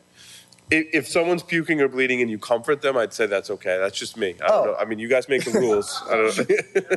[0.70, 3.78] if, if someone's puking or bleeding and you comfort them, I'd say that's okay.
[3.78, 4.34] That's just me.
[4.42, 4.64] I don't Oh.
[4.72, 4.76] know.
[4.76, 6.02] I mean, you guys make the rules.
[6.10, 6.50] I don't
[6.90, 6.96] know.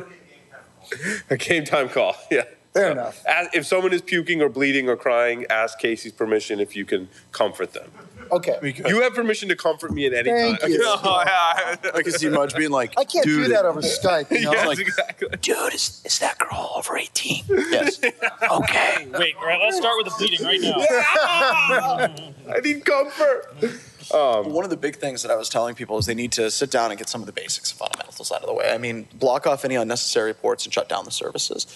[1.30, 2.16] a game time call.
[2.30, 2.44] Yeah.
[2.72, 3.24] fair enough.
[3.26, 7.08] Ask, if someone is puking or bleeding or crying, ask Casey's permission if you can
[7.32, 7.90] comfort them.
[8.32, 8.74] Okay.
[8.86, 10.70] You have permission to comfort me at any Thank time.
[10.70, 10.80] you.
[11.02, 11.90] Oh, yeah.
[11.94, 14.52] I can see Mudge being like, I can't "Dude, do that over Skype, you know?
[14.52, 15.28] Yes, like- exactly.
[15.40, 17.44] Dude, is, is that girl over 18?
[17.48, 18.00] yes.
[18.50, 19.06] Okay.
[19.18, 20.74] Wait, all right, let's start with the bleeding right now.
[22.52, 23.46] I need comfort.
[24.12, 26.50] Um, one of the big things that I was telling people is they need to
[26.50, 28.70] sit down and get some of the basics and fundamentals out of the way.
[28.72, 31.66] I mean, block off any unnecessary ports and shut down the services.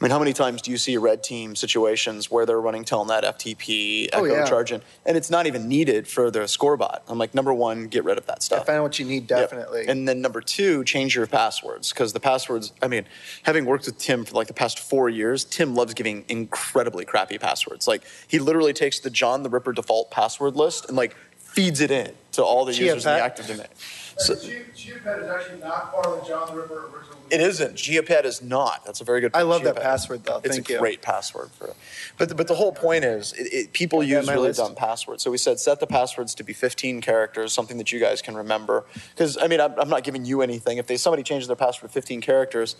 [0.00, 3.22] I mean, how many times do you see red team situations where they're running Telnet,
[3.22, 4.44] FTP, oh, Echo Oh, yeah.
[4.48, 7.00] charging, and it's not even needed for the scorebot?
[7.08, 8.66] I'm like, number one, get rid of that stuff.
[8.66, 9.50] Find what you need, Yep.
[9.50, 9.86] definitely.
[9.86, 12.72] And then number two, change your passwords because the passwords.
[12.82, 13.04] I mean,
[13.44, 17.38] having worked with Tim for like the past four years, Tim loves giving incredibly crappy
[17.38, 17.86] passwords.
[17.86, 21.14] Like he literally takes the John the Ripper default password list and like
[21.54, 23.24] feeds it in to all the Chia users in the Pet?
[23.26, 23.66] active domain.
[24.16, 27.16] So And Chia, Chia Pet is actually not part of the John the Ripper original.
[27.30, 27.74] it isn't.
[27.76, 28.84] Chia Pet is not.
[28.84, 29.32] That's a very good.
[29.34, 29.48] I point.
[29.48, 29.82] love that Chia Pet.
[29.82, 30.40] password, though.
[30.44, 30.78] It's Thank a you.
[30.78, 31.76] great password for it.
[32.18, 34.60] But the, but the whole point is, it, it, people Yeah, use my really list.
[34.60, 35.22] dumb passwords.
[35.24, 38.36] So we said set the passwords to be 15 characters, something that you guys can
[38.36, 38.84] remember.
[39.10, 40.78] Because I mean, I'm, I'm not giving you anything.
[40.78, 42.76] If they somebody changes their password to 15 characters,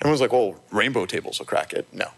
[0.00, 2.08] everyone's like, "Well, rainbow tables will crack it." No,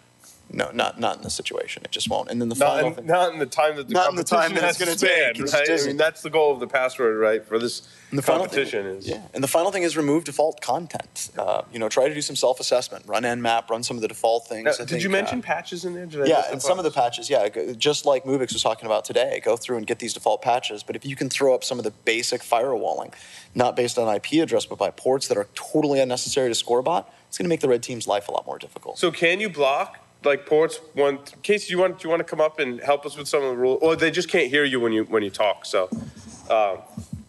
[0.52, 1.82] no, not not in this situation.
[1.84, 2.30] It just won't.
[2.30, 3.06] And then the Not final in, thing.
[3.06, 5.52] not in the time that the Not in the time that it's gonna span, take.
[5.52, 5.70] Right?
[5.70, 7.44] I mean, that's the goal of the password, right?
[7.46, 9.08] For this And the final competition thing, is.
[9.08, 9.22] yeah.
[9.32, 11.30] And the final thing is remove default content.
[11.38, 13.04] Uh, you know, try to do some self-assessment.
[13.06, 13.70] Run Nmap.
[13.70, 14.64] Run some of the default things.
[14.64, 16.06] Now, did think, you uh, mention patches in there?
[16.06, 19.40] Did Yeah, and some of the patches, yeah, just like Mubix was talking about today,
[19.44, 20.82] go through and get these default patches.
[20.82, 23.12] But if you can throw up some of the basic firewalling,
[23.54, 27.38] not based on IP address, but by ports that are totally unnecessary to Scorebot, it's
[27.38, 28.98] going to make the red team's life a lot more difficult.
[28.98, 32.40] So can you block like ports one Casey, you want do you want to come
[32.40, 33.78] up and help us with some of the rules?
[33.82, 35.64] Or they just can't hear you when you when you talk.
[35.66, 35.88] So
[36.50, 36.78] um,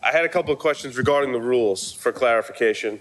[0.03, 2.99] I had a couple of questions regarding the rules for clarification.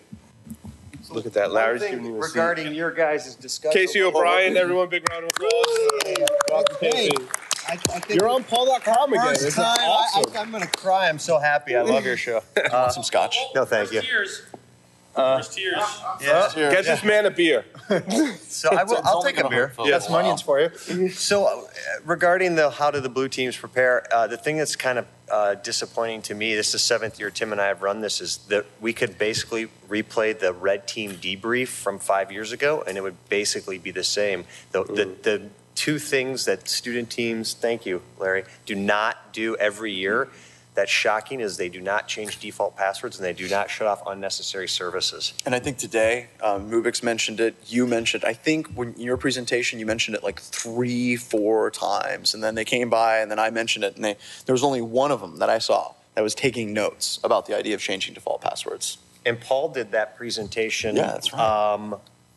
[1.10, 1.50] Look at that.
[1.50, 2.34] Larry's One giving thing you a seat.
[2.34, 3.72] regarding your guys' discussion.
[3.80, 6.28] Casey O'Brien, everyone, big round of applause.
[6.48, 7.10] Welcome, Casey.
[7.68, 9.24] I, I think You're on PaulDotCom again.
[9.26, 10.32] First This is time, awesome.
[10.32, 11.08] I, I, I'm going to cry.
[11.08, 11.74] I'm so happy.
[11.74, 12.42] I love your show.
[12.72, 13.36] Want some scotch?
[13.56, 14.02] No, thank you.
[14.02, 14.42] Tears.
[15.14, 15.82] First tears.
[16.20, 16.50] Yeah.
[16.54, 17.64] Get this man a beer.
[18.50, 19.72] So I will, I'll take a beer.
[19.78, 19.90] Yeah.
[19.90, 21.08] Got some onions for you.
[21.10, 21.62] So uh,
[22.04, 25.54] regarding the how do the blue teams prepare, uh, the thing that's kind of uh,
[25.54, 28.38] disappointing to me, this is the seventh year Tim and I have run this, is
[28.48, 33.02] that we could basically replay the red team debrief from five years ago, and it
[33.02, 34.44] would basically be the same.
[34.72, 39.92] The, the, the two things that student teams, thank you, Larry, do not do every
[39.92, 40.28] year.
[40.74, 44.02] That's shocking is they do not change default passwords and they do not shut off
[44.06, 45.34] unnecessary services.
[45.44, 47.56] And I think today, um, Mubix mentioned it.
[47.66, 48.24] You mentioned.
[48.24, 52.54] I think when in your presentation, you mentioned it like three, four times, and then
[52.54, 55.20] they came by, and then I mentioned it, and they, there was only one of
[55.20, 58.98] them that I saw that was taking notes about the idea of changing default passwords.
[59.26, 60.96] And Paul did that presentation.
[60.96, 61.72] Yeah, that's right.
[61.74, 61.96] Um,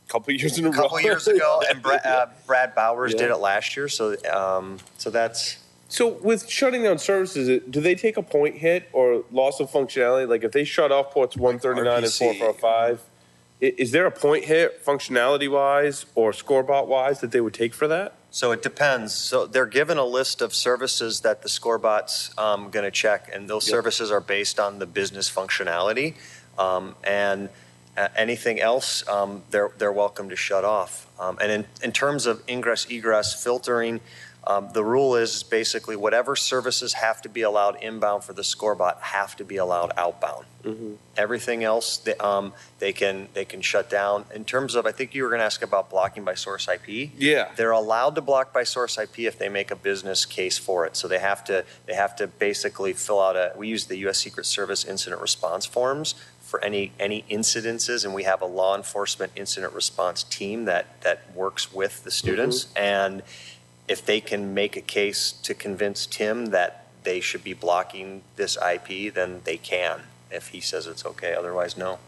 [0.09, 0.81] couple years in a a row.
[0.81, 3.19] couple years ago, and Brad, uh, Brad Bowers Yeah.
[3.19, 3.87] did it last year.
[3.87, 5.57] So, um, so that's
[5.93, 10.27] So with shutting down services, do they take a point hit or loss of functionality?
[10.27, 13.01] Like if they shut off ports 139 and 445,
[13.59, 17.87] is there a point hit functionality wise or scorebot wise that they would take for
[17.89, 18.15] that?
[18.31, 19.13] So it depends.
[19.13, 23.47] So they're given a list of services that the scorebot's um, going to check, and
[23.47, 26.15] those services are based on the business functionality.
[26.57, 27.49] Um, and
[27.95, 31.07] uh, anything else, um, they're they're welcome to shut off.
[31.19, 34.01] Um, and in in terms of ingress egress filtering.
[34.45, 38.99] Um, the rule is basically whatever services have to be allowed inbound for the scorebot
[38.99, 40.45] have to be allowed outbound.
[41.17, 44.25] Everything else, they, um, they can they can shut down.
[44.33, 47.11] In terms of, I think you were going to ask about blocking by source IP.
[47.17, 47.51] Yeah.
[47.57, 50.95] They're allowed to block by source IP if they make a business case for it.
[50.95, 53.51] So they have to they have to basically fill out a.
[53.57, 54.19] We use the U.S.
[54.19, 56.15] Secret Service incident response forms
[56.53, 61.35] for any any incidences, and we have a law enforcement incident response team that that
[61.35, 62.71] works with the students.
[62.75, 63.21] And
[63.87, 68.57] if they can make a case to convince Tim that they should be blocking this
[68.57, 70.01] IP, then they can.
[70.31, 71.99] If he says it's okay, otherwise, no.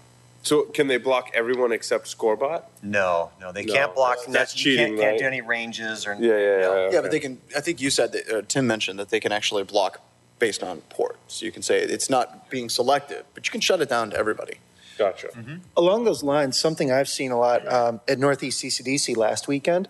[0.42, 2.64] So can they block everyone except Scorebot?
[2.84, 4.18] No, no, they No, can't block.
[4.18, 5.20] that's- That's, that's you can't, cheating, can't right?
[5.20, 6.14] do any ranges or.
[6.14, 6.62] Yeah, yeah, yeah.
[6.62, 6.90] no.
[6.94, 9.32] Yeah, but they can, I think you said that, uh, Tim mentioned that they can
[9.32, 10.02] actually block
[10.40, 11.18] based on port.
[11.28, 14.18] So you can say it's not being selective, but you can shut it down to
[14.18, 14.56] everybody.
[14.98, 15.30] Gotcha.
[15.76, 19.88] Along those lines, something I've seen a lot um, at Northeast CCDC last weekend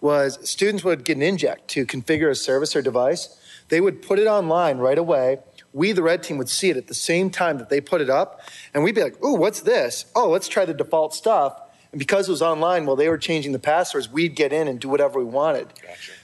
[0.00, 3.38] was students would get an inject to configure a service or device.
[3.68, 5.38] They would put it online right away.
[5.72, 8.08] We, the red team, would see it at the same time that they put it
[8.08, 8.40] up,
[8.72, 10.06] and we'd be like, "Ooh, what's this?
[10.14, 11.60] Oh, let's try the default stuff."
[11.92, 14.80] And because it was online, while they were changing the passwords, we'd get in and
[14.80, 15.68] do whatever we wanted.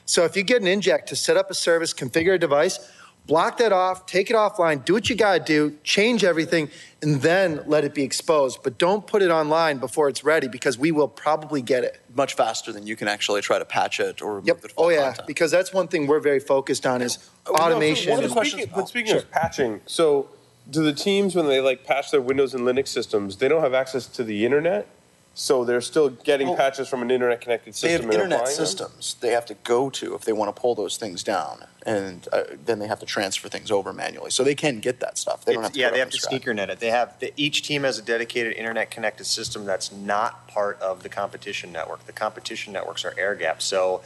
[0.04, 2.78] So if you get an inject to set up a service, configure a device,
[3.26, 6.68] block that off, take it offline, do what you got to do, change everything,
[7.02, 8.58] and then let it be exposed.
[8.62, 12.00] But don't put it online before it's ready because we will probably get it.
[12.14, 14.60] Much faster than you can actually try to patch it or remove Yep.
[14.62, 15.04] the default Oh, yeah.
[15.06, 15.26] content.
[15.26, 18.10] Because that's one thing we're very focused on is Oh, no, so automation.
[18.10, 20.28] one of the and- questions- but speaking of patching, so
[20.70, 23.74] do the teams when they like patch their Windows and Linux systems, they don't have
[23.74, 24.86] access to the internet,
[25.34, 27.90] so they're still getting Well, patches from an internet connected They system.
[27.92, 28.66] have and internet applying them?
[28.66, 32.28] systems they have to go to if they want to pull those things down, and
[32.32, 34.30] uh, then they have to transfer things over manually.
[34.30, 35.44] So they can get that stuff.
[35.44, 35.80] They don't It's- have to.
[35.80, 36.30] yeah, put they have to scratch.
[36.30, 36.80] sneaker net it.
[36.80, 41.02] They have the, each team has a dedicated internet connected system that's not part of
[41.02, 42.04] the competition network.
[42.06, 44.02] The competition networks are air gapped, so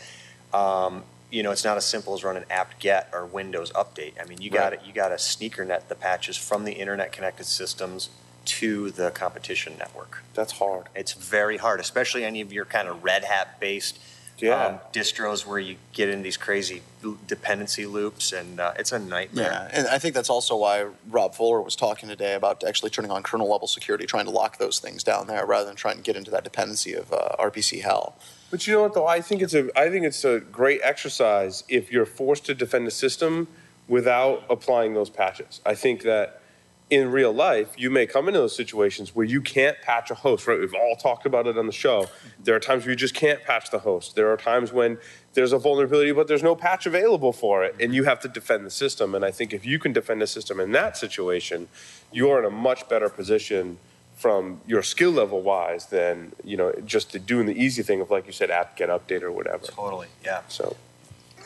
[0.55, 4.13] um, you know it's not as simple as run an apt get or Windows update.
[4.21, 7.11] I mean, you got to you got to sneaker net the patches from the internet
[7.13, 8.11] connected systems
[8.47, 10.23] to the competition network.
[10.35, 10.87] That's hard.
[10.95, 13.99] It's very hard, especially any of your kind of Red Hat based
[14.39, 14.67] Yeah.
[14.67, 16.83] um, distros where you get in these crazy
[17.27, 19.51] dependency loops, and uh, it's a nightmare.
[19.51, 23.11] Yeah, and I think that's also why Rob Fuller was talking today about actually turning
[23.11, 26.03] on kernel level security, trying to lock those things down there rather than trying to
[26.03, 28.17] get into that dependency of uh, RPC hell.
[28.51, 29.07] But you know what though?
[29.07, 32.87] I think it's a I think it's a great exercise if you're forced to defend
[32.87, 33.49] a system
[33.89, 35.61] without applying those patches.
[35.65, 36.41] I think that
[36.89, 40.47] in real life, you may come into those situations where you can't patch a host,
[40.47, 40.59] right?
[40.59, 42.09] We've all talked about it on the show.
[42.43, 44.15] There are times where you just can't patch the host.
[44.15, 44.99] There are times when
[45.35, 48.65] there's a vulnerability, but there's no patch available for it, and you have to defend
[48.65, 49.17] the system.
[49.17, 51.69] And I think if you can defend the system in that situation,
[52.13, 53.79] you're in a much better position
[54.15, 58.27] from your skill level wise than, you know, just doing the easy thing of, like
[58.27, 59.67] you said, apt get update or whatever.
[59.67, 60.41] Totally, yeah.
[60.49, 60.77] So,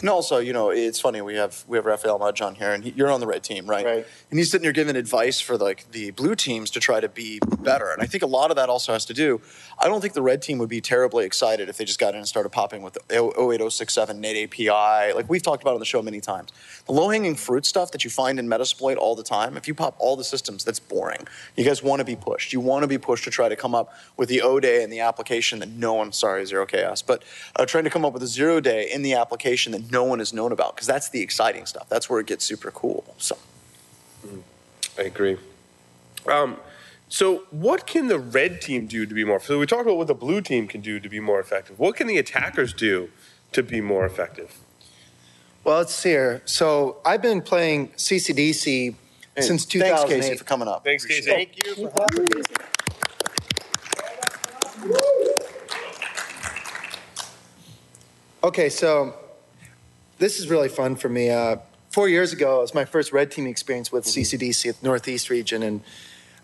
[0.00, 2.84] And also, you know, it's funny we have we have Raphael Mudge on here, and
[2.84, 3.84] he, you're on the red team, right?
[3.84, 4.06] Right.
[4.30, 7.38] And he's sitting here giving advice for like the blue teams to try to be
[7.60, 7.90] better.
[7.90, 9.40] And I think a lot of that also has to do.
[9.78, 12.18] I don't think the red team would be terribly excited if they just got in
[12.18, 16.00] and started popping with the 08067 Net API, like we've talked about on the show
[16.00, 16.50] many times.
[16.86, 19.56] The low hanging fruit stuff that you find in Metasploit all the time.
[19.56, 21.26] If you pop all the systems, that's boring.
[21.56, 22.52] You guys want to be pushed.
[22.52, 24.90] You want to be pushed to try to come up with the O day in
[24.90, 27.22] the application that no one, sorry, zero chaos, but
[27.56, 30.18] uh, trying to come up with a zero day in the application that no one
[30.18, 31.88] has known about because that's the exciting stuff.
[31.88, 33.14] That's where it gets super cool.
[33.18, 33.36] So.
[34.98, 35.38] I agree.
[36.26, 36.58] Um,
[37.08, 39.40] so, what can the red team do to be more?
[39.40, 41.78] So, we talked about what the blue team can do to be more effective.
[41.78, 43.10] What can the attackers do
[43.52, 44.58] to be more effective?
[45.64, 46.42] Well, let's see here.
[46.46, 48.94] So I've been playing CCDC
[49.38, 50.20] since Thanks, 2008.
[50.20, 50.84] Casey, for coming up.
[50.84, 51.30] Thanks, Casey.
[51.30, 52.42] Thank you for having me.
[58.42, 59.14] Okay, so
[60.20, 61.30] this is really fun for me.
[61.30, 61.56] Uh,
[61.88, 65.30] four years ago, it was my first red team experience with CCDC at the Northeast
[65.30, 65.80] region, and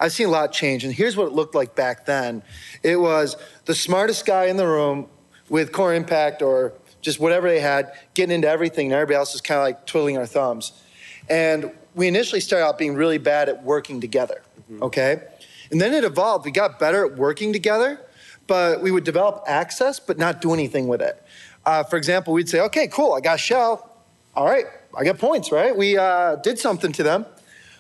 [0.01, 0.83] I've seen a lot change.
[0.83, 2.43] And here's what it looked like back then
[2.83, 3.37] it was
[3.67, 5.07] the smartest guy in the room
[5.49, 9.43] with Core Impact or just whatever they had, getting into everything, and everybody else was
[9.43, 10.73] kind of like twiddling our thumbs.
[11.29, 14.43] And we initially started out being really bad at working together,
[14.81, 15.23] okay?
[15.71, 16.45] And then it evolved.
[16.47, 18.01] We got better at working together,
[18.47, 21.23] but we would develop access but not do anything with it.
[21.67, 23.91] Uh, for example, we'd say, okay, cool, I got shell.
[24.35, 25.77] All right, I got points, right?
[25.77, 27.27] We uh, did something to them,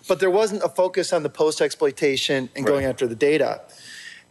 [0.08, 3.60] but there wasn't a focus on the post exploitation and going after the data.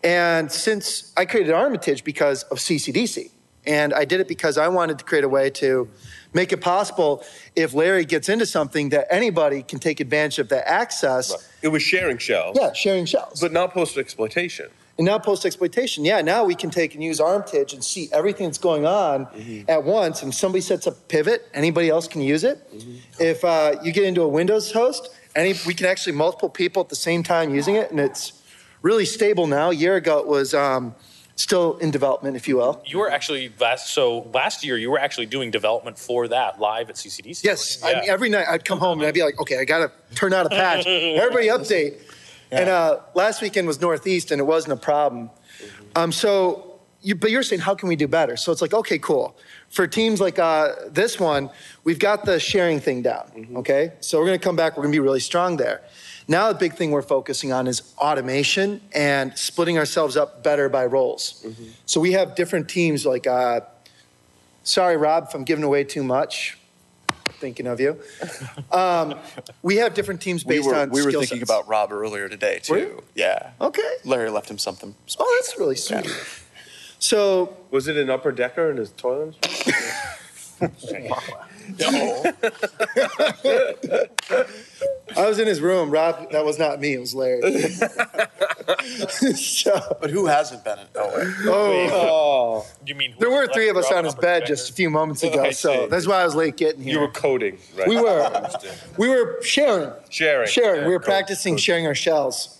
[0.03, 3.31] And since I created Armitage because of CCDC,
[3.65, 5.89] And I did it because I wanted to create a way to
[6.33, 7.23] make it possible
[7.55, 11.33] if Larry gets into something that anybody can take advantage of that access.
[11.63, 12.57] It was sharing shells.
[12.59, 13.39] Yeah, sharing shells.
[13.41, 14.69] But not post exploitation.
[14.97, 18.45] And now post exploitation, yeah, now we can take and use Armitage and see everything
[18.45, 19.27] that's going on
[19.67, 20.23] at once.
[20.23, 22.65] And somebody sets up pivot, anybody else can use it.
[23.19, 26.89] If uh, you get into a Windows host, any we can actually multiple people at
[26.89, 28.41] the same time using it, and it's
[28.81, 29.69] really stable now.
[29.69, 30.95] A year ago, it was um,
[31.35, 32.81] still in development, if you will.
[32.85, 33.93] You were actually last.
[33.93, 37.43] So last year, you were actually doing development for that live at CCDC.
[37.43, 37.97] Yes, weren't?
[37.97, 40.15] I mean, every night I'd come home and I'd be like, okay, I got to
[40.15, 40.85] turn out a patch.
[40.87, 41.99] Everybody update.
[42.55, 45.29] And uh, last weekend was Northeast, and it wasn't a problem.
[45.95, 48.37] Um, so, you, but you're saying, how can we do better?
[48.37, 49.37] So it's like, okay, cool.
[49.69, 51.49] For teams like uh, this one,
[51.83, 53.47] we've got the sharing thing down.
[53.57, 54.77] Okay, so we're going to come back.
[54.77, 55.81] We're going to be really strong there.
[56.27, 60.85] Now the big thing we're focusing on is automation and splitting ourselves up better by
[60.85, 61.45] roles.
[61.85, 63.27] So we have different teams like.
[63.27, 63.61] Uh,
[64.63, 66.57] sorry, Rob, if I'm giving away too much.
[67.39, 67.99] Thinking of you.
[68.71, 69.15] Um,
[69.61, 71.49] we have different teams We based were, on we were skill thinking sets.
[71.49, 72.81] about Rob earlier today, Were too.
[72.81, 73.03] you?
[73.15, 73.51] Yeah.
[73.61, 73.95] Okay.
[74.03, 74.95] Larry left him something.
[75.19, 76.07] Oh, that's really sweet.
[76.99, 79.35] So Was it an upper decker in his toilet?
[85.17, 85.89] I was in his room.
[85.91, 86.93] Rob, that was not me.
[86.93, 87.41] It was Larry.
[89.35, 90.85] so, But who hasn't been in?
[90.95, 91.11] Oh,
[91.47, 94.47] oh, Oh, You mean there were three of us Rob on his Upper bed Decker?
[94.47, 95.43] just a few moments ago.
[95.43, 95.87] I So see.
[95.87, 96.93] that's why I was late getting here.
[96.93, 97.87] you were coding, right?
[97.87, 98.49] we were.
[98.97, 99.91] We were sharing.
[100.09, 100.47] sharing.
[100.49, 100.81] Sharing.
[100.81, 101.61] Yeah, we were code, practicing code.
[101.61, 102.59] sharing our shells.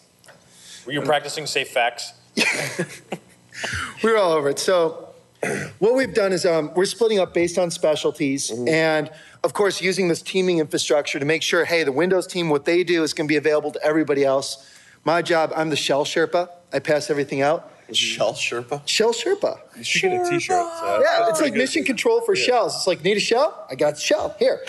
[0.85, 2.13] Were you practicing safe facts?
[4.03, 4.59] we were all over it.
[4.59, 5.04] So
[5.79, 9.09] what we've done is um, we're splitting up based on specialties and
[9.43, 12.83] of course using this teaming infrastructure to make sure, hey, the Windows team, what they
[12.83, 14.71] do is going to be available to everybody else.
[15.03, 16.49] My job, I'm the shell Sherpa.
[16.73, 17.71] I pass everything out.
[17.91, 18.81] Shell Sherpa?
[18.87, 19.59] Shell Sherpa.
[19.77, 20.65] You should get a T-shirt.
[20.79, 22.75] So Yeah, it's pretty like mission control for shells.
[22.75, 23.67] It's like, need a shell?
[23.69, 24.35] I got shell.
[24.39, 24.65] Here.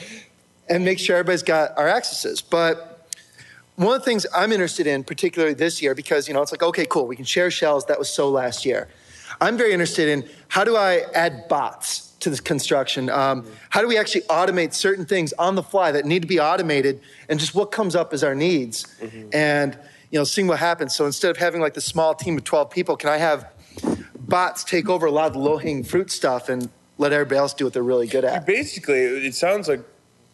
[0.68, 2.42] And make sure everybody's got our accesses.
[2.42, 3.08] But
[3.76, 6.62] one of the things I'm interested in, particularly this year, because, you know, it's like,
[6.62, 7.86] okay, cool, we can share shells.
[7.86, 8.88] That was so last year.
[9.40, 13.10] I'm very interested in how do I add bots to this construction?
[13.10, 16.40] Um, how do we actually automate certain things on the fly that need to be
[16.40, 18.86] automated and just what comes up as our needs?
[19.32, 19.78] And,
[20.10, 20.94] you know, seeing what happens.
[20.94, 23.50] So instead of having like the small team of 12 people, can I have
[24.18, 26.68] bots take over a lot of the low hanging fruit stuff and
[26.98, 28.46] let everybody else do what they're really good at?
[28.46, 29.80] Basically, it sounds like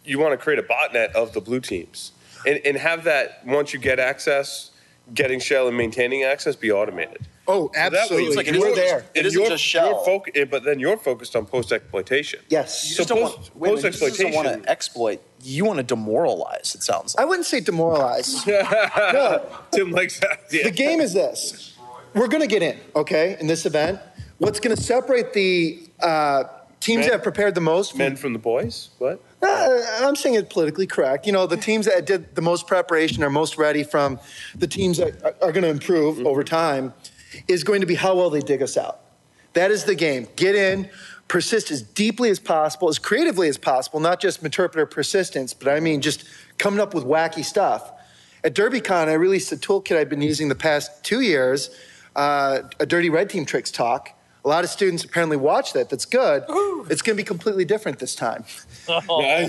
[0.05, 2.13] you want to create a botnet of the blue teams
[2.47, 4.71] and, and have that once you get access,
[5.13, 7.27] getting shell and maintaining access be automated.
[7.49, 8.37] Oh, So that way absolutely.
[8.37, 9.01] like it We're there.
[9.01, 10.05] just- It isn't just shell.
[10.07, 12.41] foc- eh, but then you're focused on post exploitation.
[12.49, 12.85] Yes.
[12.89, 15.21] You So just don't post- want, wait a minute, you want to exploit.
[15.43, 17.23] You want to demoralize, it sounds like.
[17.23, 18.47] I wouldn't say demoralize.
[18.47, 19.43] no.
[19.73, 20.43] Tim likes that.
[20.53, 20.63] Yeah.
[20.65, 21.77] the game is this
[22.15, 23.99] we're going to get in, okay, in this event.
[24.39, 26.45] What's going to separate the uh,
[26.79, 27.97] teams Men- that have prepared the most?
[27.97, 28.91] Men from the boys?
[28.99, 29.21] What?
[29.43, 31.27] Uh, I'm saying it politically correct.
[31.27, 34.21] You know, the teams that did the most preparation are most ready from
[34.55, 36.93] the teams that are, are going to improve over time
[37.49, 39.01] is going to be how well they dig us out.
[39.55, 40.29] That is the game.
[40.37, 40.89] Get in,
[41.29, 45.81] persist as deeply as possible, as creatively as possible, not just Meterpreter persistence, but I
[45.81, 46.25] mean just
[46.59, 47.93] coming up with wacky stuff.
[48.45, 51.71] At DerbyCon, I released a toolkit I've been using the past two years,
[52.17, 54.11] uh, a Dirty Red Team Tricks talk.
[54.45, 55.89] A lot of students apparently watched that.
[55.89, 56.45] That's good.
[56.91, 58.45] It's going to be completely different this time.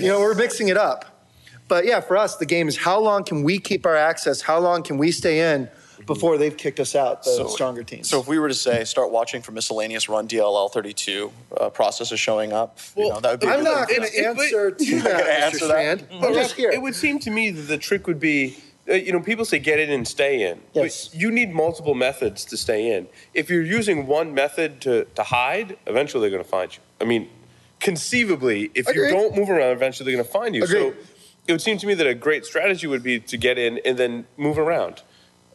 [0.00, 1.26] You know, we're mixing it up.
[1.66, 4.42] But yeah, for us, the game is how long can we keep our access?
[4.42, 5.68] How long can we stay in
[6.06, 8.08] before they've kicked us out, the So- stronger teams?
[8.08, 12.18] So if we were to say, start watching for miscellaneous run DLL 32 uh, processes
[12.20, 13.46] showing up, you know, that would be.
[13.46, 15.40] I'm not going to it- answer to You're that, gonna Mr.
[15.42, 15.98] answer that?
[16.00, 16.06] Strand.
[16.20, 16.70] But just here.
[16.70, 18.56] It would seem to me that the trick would be,
[18.88, 20.60] uh, you know, people say get in and stay in.
[20.72, 21.08] Yes.
[21.08, 23.08] But you need multiple methods to stay in.
[23.32, 26.80] If you're using one method to, to hide, eventually they're going to find you.
[27.00, 27.28] I mean,
[27.80, 30.66] conceivably, if you don't move around, eventually they're going to find you.
[30.66, 30.94] So
[31.46, 33.98] it would seem to me that a great strategy would be to get in and
[33.98, 35.02] then move around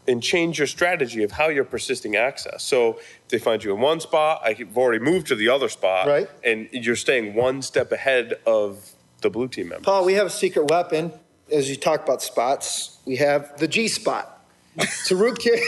[0.10, 2.64] and change your strategy of how you're persisting access.
[2.64, 6.08] So if they find you in one spot, I've already moved to the other spot,
[6.08, 6.28] Right.
[6.44, 8.92] and you're staying one step ahead of
[9.22, 9.84] the blue team member.
[9.84, 11.14] Paul, we have a secret weapon.
[11.52, 14.36] As you talk about spots, we have the G spot.
[14.82, 15.60] It's a rootkit.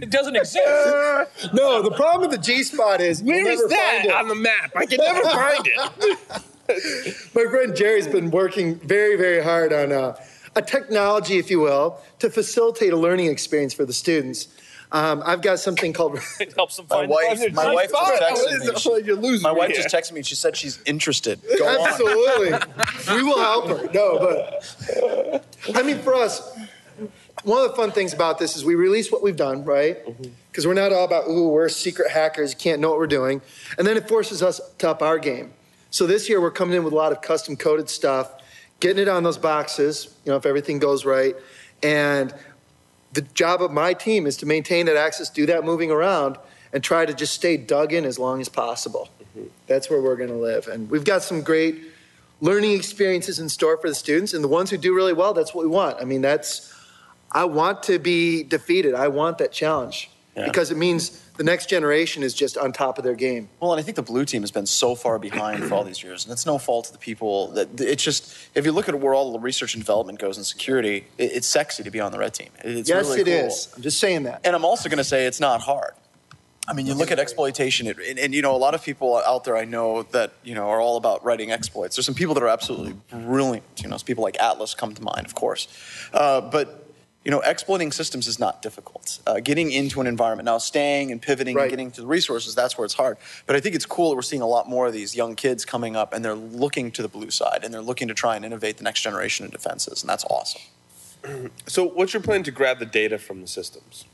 [0.00, 0.56] It doesn't exist.
[1.52, 4.14] no, the problem with the G spot is Where we'll is that find it.
[4.14, 4.72] on the map?
[4.74, 7.34] I can never find it.
[7.34, 10.16] My friend Jerry's been working very, very hard on uh,
[10.56, 14.48] a technology, if you will, to facilitate a learning experience for the students.
[14.90, 16.18] Um, I've got something called.
[16.40, 18.80] It helps them find My wife, my wife just texted me.
[19.00, 19.82] She- You're losing My wife here.
[19.82, 20.22] just texted me.
[20.22, 21.40] She said she's interested.
[21.58, 21.86] Go on.
[21.88, 23.14] Absolutely.
[23.14, 23.90] we will help her.
[23.92, 25.44] No, but
[25.74, 26.56] I mean, for us,
[27.44, 29.98] one of the fun things about this is we release what we've done, right?
[30.50, 33.42] Because we're not all about, ooh, we're secret hackers, you can't know what we're doing.
[33.76, 35.52] And then it forces us to up our game.
[35.90, 38.32] So this year we're coming in with a lot of custom coded stuff,
[38.80, 41.34] getting it on those boxes, you know, if everything goes right.
[41.82, 42.34] And
[43.12, 46.36] the job of my team is to maintain that access, do that moving around,
[46.72, 49.08] and try to just stay dug in as long as possible.
[49.22, 49.48] Mm-hmm.
[49.66, 50.68] That's where we're going to live.
[50.68, 51.82] And we've got some great
[52.40, 54.34] learning experiences in store for the students.
[54.34, 56.00] And the ones who do really well, that's what we want.
[56.00, 56.74] I mean, that's,
[57.32, 58.94] I want to be defeated.
[58.94, 60.44] I want that challenge Yeah.
[60.46, 63.48] because it means the next generation is just on top of their game.
[63.60, 66.02] Well, and I think the blue team has been so far behind for all these
[66.02, 67.48] years, and it's no fault of the people.
[67.52, 70.44] That it's just if you look at where all the research and development goes in
[70.44, 72.50] security, it, it's sexy to be on the red team.
[72.64, 73.48] It- It's yes, really it cool.
[73.48, 73.68] is.
[73.76, 74.40] I'm just saying that.
[74.44, 75.92] And I'm also going to say it's not hard.
[76.70, 79.16] I mean, you look at exploitation, it- and, and you know, a lot of people
[79.16, 81.96] out there I know that you know are all about writing exploits.
[81.96, 83.64] There's some people that are absolutely brilliant.
[83.82, 85.66] You know, people like Atlas come to mind, of course.
[86.12, 86.84] Uh, but
[87.24, 89.18] you know, exploiting systems is not difficult.
[89.26, 91.64] Uh, getting into an environment now, staying and pivoting Right.
[91.64, 93.18] and getting to the resources, that's where it's hard.
[93.46, 95.64] But I think it's cool that we're seeing a lot more of these young kids
[95.64, 98.44] coming up, and they're looking to the blue side, and they're looking to try and
[98.44, 100.62] innovate the next generation of defenses, and that's awesome.
[101.66, 104.04] So, what's your plan to grab the data from the systems?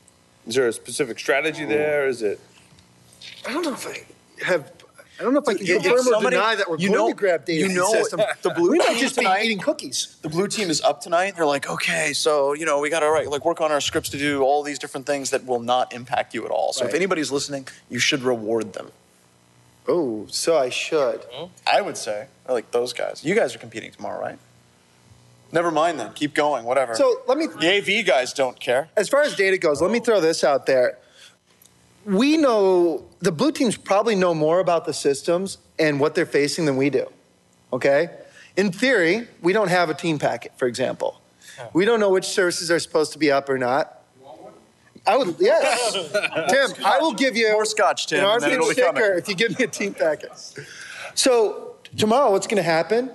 [0.46, 2.08] Is there a specific strategy there?
[2.08, 2.40] Is it?
[3.46, 4.72] I don't know if I have.
[5.18, 6.98] I don't know if I can If confirm or somebody- deny that we're you going
[6.98, 8.20] know- to grab data you know the system.
[8.42, 10.16] the blue we might team just be eating cookies.
[10.22, 11.36] the blue team is up tonight.
[11.36, 14.08] They're like, okay, so you know, we got to write, like work on our scripts
[14.10, 16.72] to do all these different things that will not impact you at all.
[16.72, 18.90] So if anybody's listening, you should reward them.
[19.86, 21.20] Oh, so I should.
[21.66, 23.22] I would say, like those guys.
[23.24, 24.38] You guys are competing tomorrow, right?
[25.52, 26.12] Never mind then.
[26.14, 26.64] Keep going.
[26.64, 26.96] Whatever.
[26.96, 28.88] So let me the AV guys don't care.
[28.96, 30.98] as far as data goes, let me throw this out there.
[32.04, 36.66] We know the blue teams probably know more about the systems and what they're facing
[36.66, 37.10] than we do.
[37.72, 38.10] Okay?
[38.56, 41.20] In theory, we don't have a team packet, for example.
[41.72, 44.00] We don't know which services are supposed to be up or not.
[45.06, 45.92] I would, yes.
[46.50, 49.02] Tim, I will give you More scotch, Tim, an and then RP it'll be coming.
[49.02, 50.30] sticker if you give me a team packet.
[51.14, 53.10] So tomorrow, what's going to happen?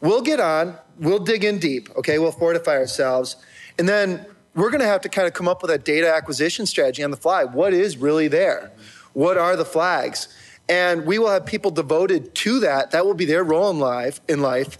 [0.00, 2.18] We'll get on, we'll dig in deep, okay?
[2.18, 3.36] We'll fortify ourselves.
[3.78, 4.24] And then
[4.54, 7.10] we're going to have to kind of come up with a data acquisition strategy on
[7.10, 7.44] the fly.
[7.44, 8.72] What is really there?
[9.12, 10.28] What are the flags?
[10.68, 12.90] And we will have people devoted to that.
[12.92, 14.20] That will be their role in life.
[14.28, 14.78] In life.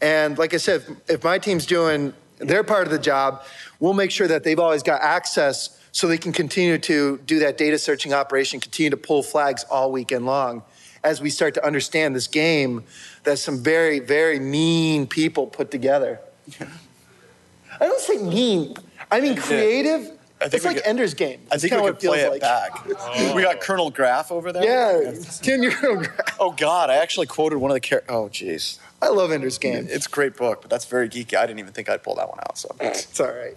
[0.00, 3.42] And like I said, if, if my team's doing their part of the job,
[3.80, 7.56] we'll make sure that they've always got access so they can continue to do that
[7.56, 10.62] data searching operation, continue to pull flags all weekend long
[11.04, 12.82] as we start to understand this game
[13.24, 16.18] that some very, very mean people put together.
[16.60, 18.74] I don't say mean,
[19.10, 20.10] I mean creative.
[20.40, 21.40] I think It's like could- Ender's Game.
[21.50, 23.34] I It's think kinda we what could play feels it back.
[23.34, 25.04] We got Colonel Graff over there.
[25.04, 26.04] Yeah, Tim, you're.
[26.40, 28.14] Oh God, I actually quoted one of the characters.
[28.14, 29.86] Oh jeez, I love Ender's Game.
[29.88, 31.36] it's a great book, but that's very geeky.
[31.36, 32.58] I didn't even think I'd pull that one out.
[32.58, 33.54] So It's all right.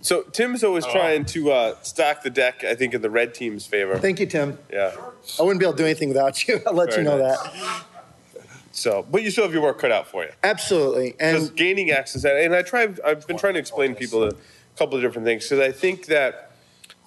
[0.00, 2.62] So Tim's always trying to uh, stack the deck.
[2.62, 3.96] I think in the red team's favor.
[3.98, 4.58] Thank you, Tim.
[4.70, 4.92] Yeah.
[5.38, 6.60] I wouldn't be able to do anything without you.
[6.66, 7.38] I'll let Very you know nice.
[7.42, 7.84] that.
[8.74, 10.30] So, but you still have your work cut out for you.
[10.42, 11.12] Absolutely.
[11.12, 12.88] Because And gaining access, and I try.
[13.04, 14.32] I've been trying to explain to people a
[14.76, 16.50] couple of different things because I think that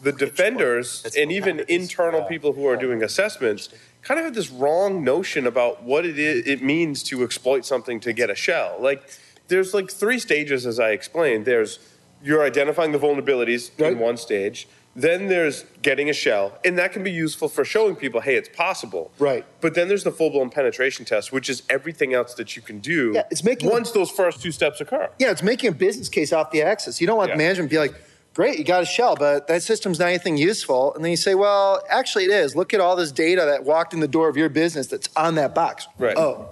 [0.02, 3.68] the defenders and even internal people who are doing assessments
[4.02, 8.00] kind of have this wrong notion about what it is it means to exploit something
[8.00, 8.78] to get a shell.
[8.80, 9.04] Like
[9.50, 11.46] there's like three stages as I explained.
[11.46, 11.80] There's
[12.24, 13.92] you're identifying the vulnerabilities Right.
[13.92, 14.68] in one stage.
[15.00, 18.50] Then there's getting a shell, and that can be useful for showing people, hey, it's
[18.50, 19.12] possible.
[19.20, 19.46] Right.
[19.62, 22.80] But then there's the full blown penetration test, which is everything else that you can
[22.80, 25.08] do Yeah, it's making- once those first two steps occur.
[25.20, 27.00] yeah, it's making a business case off the access.
[27.00, 27.36] You don't want Yeah.
[27.36, 27.94] management to be like,
[28.34, 30.96] great, you got a shell, but that system's not anything useful.
[30.96, 32.56] And then you say, well, actually it is.
[32.56, 35.36] Look at all this data that walked in the door of your business that's on
[35.36, 35.88] that box.
[36.00, 36.18] Right.
[36.18, 36.50] Oh,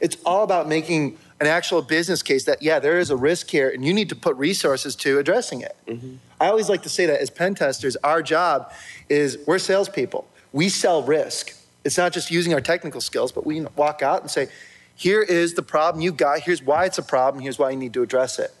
[0.00, 3.68] it's all about making an actual business case that, yeah, there is a risk here
[3.68, 5.74] and you need to put resources to addressing it.
[5.88, 6.14] Mm-hmm.
[6.40, 8.72] I always like to say that as pen testers, our job
[9.08, 10.28] is we're salespeople.
[10.52, 11.54] We sell risk.
[11.84, 14.48] It's not just using our technical skills, but we walk out and say,
[14.94, 16.40] here is the problem you got.
[16.40, 17.42] Here's why it's a problem.
[17.42, 18.52] Here's why you need to address it.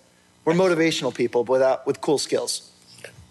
[0.44, 2.70] We're motivational people without, with cool skills.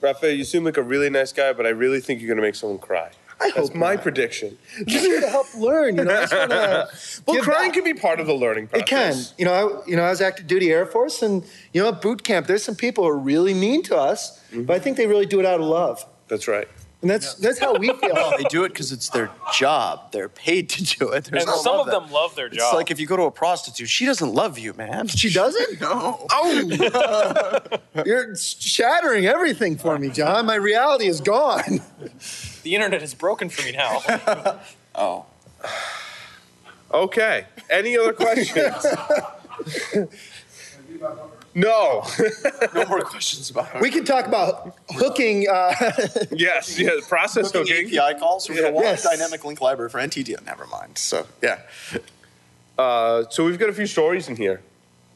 [0.01, 2.43] Raphael, you seem like a really nice guy, but I really think you're going to
[2.43, 3.11] make someone cry.
[3.39, 4.03] I That's hope my not.
[4.03, 4.57] prediction.
[4.79, 6.13] I'm just here to help learn, you know.
[6.13, 6.87] I just wanna
[7.27, 7.73] Well, give crying back.
[7.75, 8.81] can be part of the learning process.
[8.83, 9.15] It can.
[9.37, 9.53] You know,
[9.85, 12.47] I, you know, I was active duty Air Force, and you know, at boot camp,
[12.47, 14.63] there's some people who are really mean to us, mm-hmm.
[14.63, 16.67] but I think they really do it out of love, That's right.
[17.03, 18.33] and that's that's how we feel.
[18.37, 20.11] they do it because it's their job.
[20.11, 21.25] They're paid to do it.
[21.25, 22.57] There's And no some love of them love their job.
[22.59, 25.07] It's like if you go to a prostitute, she doesn't love you, man.
[25.07, 25.79] She doesn't.
[25.87, 26.25] No.
[26.31, 27.59] Oh,
[28.05, 30.45] you're shattering everything for me, John.
[30.47, 31.81] My reality is gone.
[32.67, 34.01] The internet is broken for me now.
[34.95, 35.25] Oh.
[36.89, 37.45] Okay.
[37.69, 38.85] Any other questions?
[41.55, 42.03] No.
[42.75, 43.81] No more questions about it.
[43.81, 45.47] We can talk about hooking.
[45.49, 45.73] Uh,
[46.31, 47.97] yes, yeah, process Hooking hooking.
[47.99, 48.47] API calls.
[48.47, 48.61] We're Yeah.
[48.71, 49.03] going to Yes.
[49.03, 50.35] dynamic link library for NTD.
[50.45, 50.97] Never mind.
[50.99, 51.59] So yeah.
[52.77, 54.61] Uh, so we've got a few stories in here.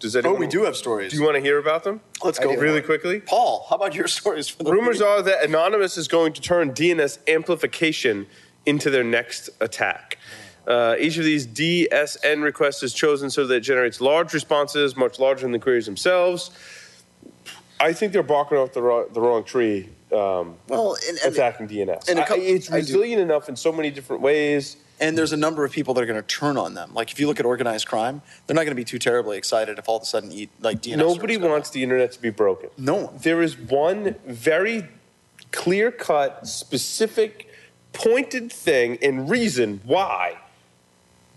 [0.02, 1.12] Does Oh, we do have stories.
[1.12, 2.02] Do you want to hear about them?
[2.24, 2.54] Let's go.
[2.56, 3.20] Really quickly.
[3.22, 5.08] Paul, how about your stories for the Rumors week?
[5.08, 8.26] are that Anonymous is going to turn DNS amplification
[8.66, 10.18] into their next attack.
[10.68, 15.20] Uh, each of these DNS requests is chosen so that it generates large responses, much
[15.20, 16.50] larger than the queries themselves.
[17.80, 21.68] I think they're barking off the wrong, the wrong tree, um, Well, and, and, attacking
[21.68, 22.10] DNS.
[22.10, 22.78] and a I- cou- it's I do.
[22.78, 24.78] resilient enough in so many different ways.
[25.02, 26.94] And there's a number of people that are going to turn on them.
[26.94, 29.78] Like if you look at organized crime, they're not going to be too terribly excited
[29.80, 30.98] if all of a sudden eat like DNS.
[30.98, 32.70] Nobody servers go wants the internet to be broken.
[32.78, 33.18] No one.
[33.18, 34.88] There is one very
[35.52, 37.50] clear cut, specific,
[37.92, 40.38] pointed thing and reason why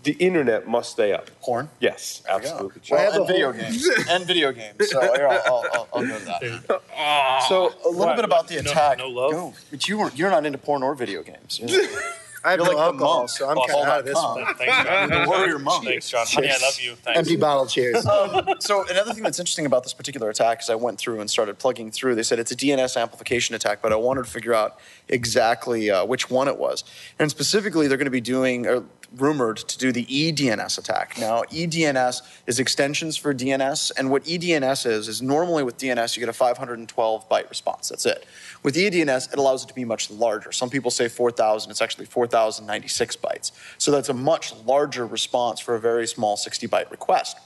[0.03, 1.31] the internet must stay up.
[1.41, 1.67] Porn.
[1.79, 2.47] Yes, There we go.
[2.49, 2.81] absolutely.
[2.91, 3.89] Well, I have and video whole- games.
[4.09, 4.91] and video games.
[4.91, 6.81] So here, I'll, I'll, I'll, I'll go to that.
[6.95, 7.45] Ah.
[7.49, 8.15] So a little What?
[8.15, 8.99] bit about the No- attack.
[8.99, 9.31] no love?
[9.31, 9.53] Go.
[9.71, 10.15] But you weren't.
[10.17, 11.59] You're not into porn or video games.
[12.45, 14.15] I have You're no like the alcohol, so I'm Well, kind of out of this
[14.15, 14.45] one.
[14.55, 15.09] Thanks, John.
[15.09, 15.83] The warrior monk.
[15.83, 16.27] Thanks, John.
[16.29, 16.93] Honey, I love you.
[16.93, 17.17] Thanks.
[17.17, 18.05] Empty bottle cheers.
[18.59, 21.57] So another thing that's interesting about this particular attack is I went through and started
[21.57, 22.15] plugging through.
[22.15, 24.79] They said it's a DNS amplification attack, but I wanted to figure out
[25.09, 26.83] exactly uh, which one it was.
[27.19, 28.83] And specifically, they're going to be doing, or
[29.15, 31.17] rumored to do the eDNS attack.
[31.19, 36.19] Now, eDNS is extensions for DNS, and what eDNS is is normally with DNS you
[36.19, 37.89] get a 512 byte response.
[37.89, 38.25] That's it.
[38.63, 40.51] With eDNS, it allows it to be much larger.
[40.51, 41.71] Some people say 4,000.
[41.71, 43.51] It's actually 4,096 bytes.
[43.77, 47.37] So that's a much larger response for a very small 60 byte request.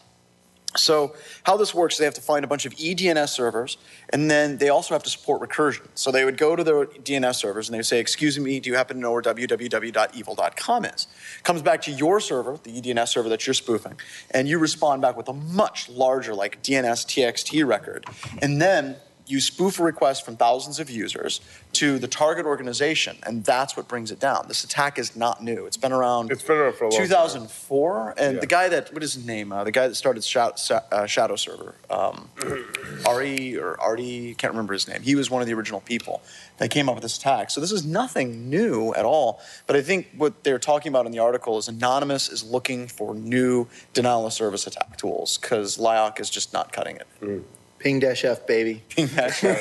[0.75, 3.77] So how this works, they have to find a bunch of eDNS servers,
[4.09, 5.87] and then they also have to support recursion.
[5.95, 8.69] So they would go to their DNS servers and they would say, "Excuse me, do
[8.69, 11.07] you happen to know where www.evil.com is?"
[11.43, 13.99] Comes back to your server, the eDNS server that you're spoofing,
[14.29, 18.05] and you respond back with a much larger, like DNS TXT record,
[18.39, 18.97] and then
[19.29, 21.39] you spoof a request from thousands of users
[21.73, 24.45] to the target organization, and that's what brings it down.
[24.47, 25.65] This attack is not new.
[25.67, 26.31] It's been around.
[26.31, 27.07] It's been around for a long time.
[27.07, 28.39] 2004, and Yeah.
[28.41, 29.51] the guy that what is his name?
[29.51, 30.55] Uh, the guy that started Shadow,
[30.91, 32.29] uh, Shadow Server, um,
[33.05, 35.01] Ari or Artie, can't remember his name.
[35.03, 36.21] He was one of the original people
[36.57, 37.51] that came up with this attack.
[37.51, 39.39] So this is nothing new at all.
[39.67, 43.13] But I think what they're talking about in the article is Anonymous is looking for
[43.13, 47.43] new denial of service attack tools because LOIC is just not cutting it.
[47.79, 48.83] Ping dash F, baby.
[48.89, 49.43] ping dash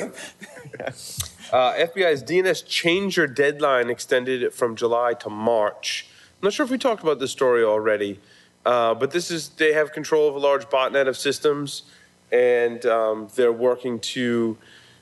[1.51, 6.07] Uh, FBI's DNS changer deadline extended from July to March.
[6.41, 8.21] I'm not sure if we talked about this story already,
[8.67, 11.85] uh, but this is they have control of a large botnet of systems,
[12.31, 14.59] and um, they're working to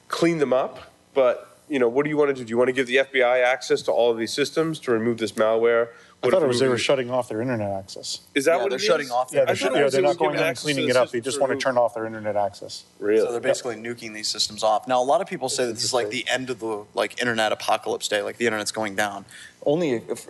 [0.07, 0.93] clean them up.
[1.15, 2.45] But you know, what do you want to do?
[2.45, 5.19] Do you want to give the FBI access to all of these systems to remove
[5.19, 5.89] this malware?
[6.27, 8.21] I thought it was they were shutting off their internet access.
[8.35, 9.13] Is that Yeah, what they're it shutting is?
[9.13, 10.63] off Yeah, they're, I sh- thought it yeah, they're not going giving in and to
[10.63, 11.11] cleaning it up.
[11.11, 12.85] They just want to turn off their internet access.
[12.99, 13.25] Really?
[13.25, 14.87] So they're basically nuking these systems off.
[14.89, 17.21] Now, a lot of people say that this is like the end of the like
[17.21, 19.25] internet apocalypse day, like the internet's going down.
[19.65, 20.27] Only if,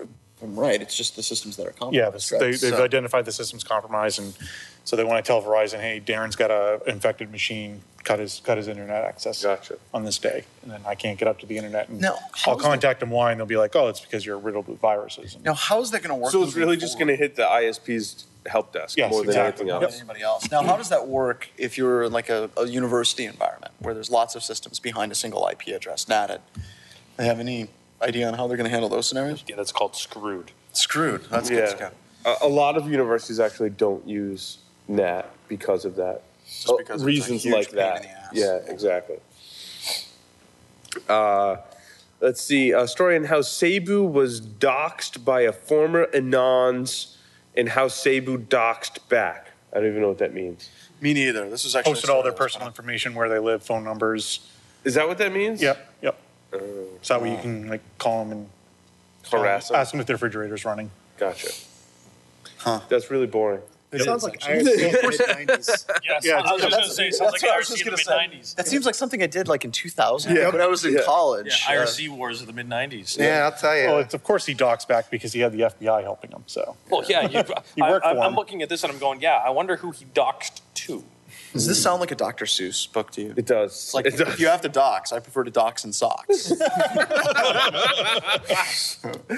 [0.47, 1.95] if I'm right, it's just the systems that are compromised.
[2.33, 2.61] Yeah, they, right?
[2.61, 4.35] they've So- identified the system's compromised, and
[4.85, 7.83] so they want to tell Verizon, "Hey, Darren's got a infected machine.
[8.05, 9.79] Cut his cut his internet access Gotcha.
[9.93, 12.21] on this day, and then I can't get up to the internet." And Now, I'll
[12.33, 14.79] how's the- contact them why, and they'll be like, "Oh, it's because you're riddled with
[14.79, 16.31] viruses." And Now, how's that going to work?
[16.33, 19.37] So it's moving really just going to hit the ISP's help desk Yes, more than
[19.37, 19.99] anything More than else.
[19.99, 20.49] anybody else.
[20.53, 24.09] Now, how does that work if you're in like a, a university environment where there's
[24.09, 26.41] lots of systems behind a single IP address, NATed?
[27.17, 27.71] They have any
[28.03, 29.45] idea on how they're going to handle those scenarios?
[29.47, 30.53] Yeah, that's called screwed.
[30.73, 31.25] Screwed.
[31.31, 31.59] That's good.
[31.59, 31.77] Yeah.
[31.77, 31.95] Scott.
[32.25, 36.23] A, a lot of universities actually don't use NAT because of that.
[36.47, 37.97] Just because it's a reasons huge like pain that.
[37.97, 38.31] in the ass.
[38.33, 39.17] Yeah, exactly.
[41.09, 41.57] Uh,
[42.21, 42.73] let's see.
[42.73, 47.17] A story on how Sabu was doxxed by a former Anons
[47.57, 49.53] and how Sabu doxed back.
[49.73, 50.71] I don't even know what that means.
[51.01, 51.51] Me neither.
[51.51, 54.41] This is actually posted all their personal information, where they live, phone numbers.
[54.85, 55.61] Is that what that means?
[55.61, 56.19] Yep, yep.
[56.53, 56.59] Uh,
[57.03, 58.49] So that way you can like call them and
[59.31, 59.77] harass them.
[59.77, 60.91] ask them if their refrigerator's running.
[61.19, 61.49] Gotcha.
[62.59, 62.81] Huh.
[62.89, 63.61] That's really boring.
[63.93, 65.87] It sounds like IRC in the 90s.
[66.05, 67.71] Yes, Yeah, I was just going to say, it sounds like what I was IRC
[67.71, 68.39] just in the gonna mid say.
[68.53, 68.55] 90s.
[68.57, 70.49] That seems like something I did like in 2000 Yeah.
[70.51, 71.03] when I was in Yeah.
[71.05, 71.47] college.
[71.69, 73.17] Yeah, Uh, IRC wars of the mid 90s.
[73.17, 73.87] Yeah, I'll tell you.
[73.87, 76.43] Well, it's, of course he docks back because he had the FBI helping him.
[76.47, 77.43] So Well, yeah, you,
[77.77, 78.35] You I, work for I'm, I'm him.
[78.35, 81.05] looking at this and I'm going, yeah, I wonder who he doxed to.
[81.57, 82.45] Does this sound like a Dr.
[82.45, 83.35] Seuss book to you?
[83.37, 83.73] It does.
[83.73, 84.35] It's like it does.
[84.35, 86.51] if you have to dox, I prefer to dox in socks.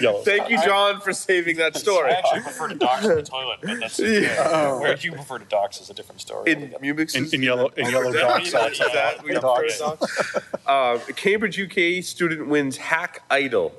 [0.01, 0.23] yellow.
[0.23, 2.11] Thank you, John, for saving that story.
[2.13, 4.79] I actually prefer to dox in the toilet, but that's Yeah.
[4.79, 6.53] where you prefer to dox is a different story.
[6.53, 8.79] In Mubix in, in yellow in yellow dock Is socks.
[8.79, 9.57] that what you Dog.
[9.65, 10.37] prefer to dox?
[10.67, 13.73] Uh, Cambridge UK student wins Hack Idol.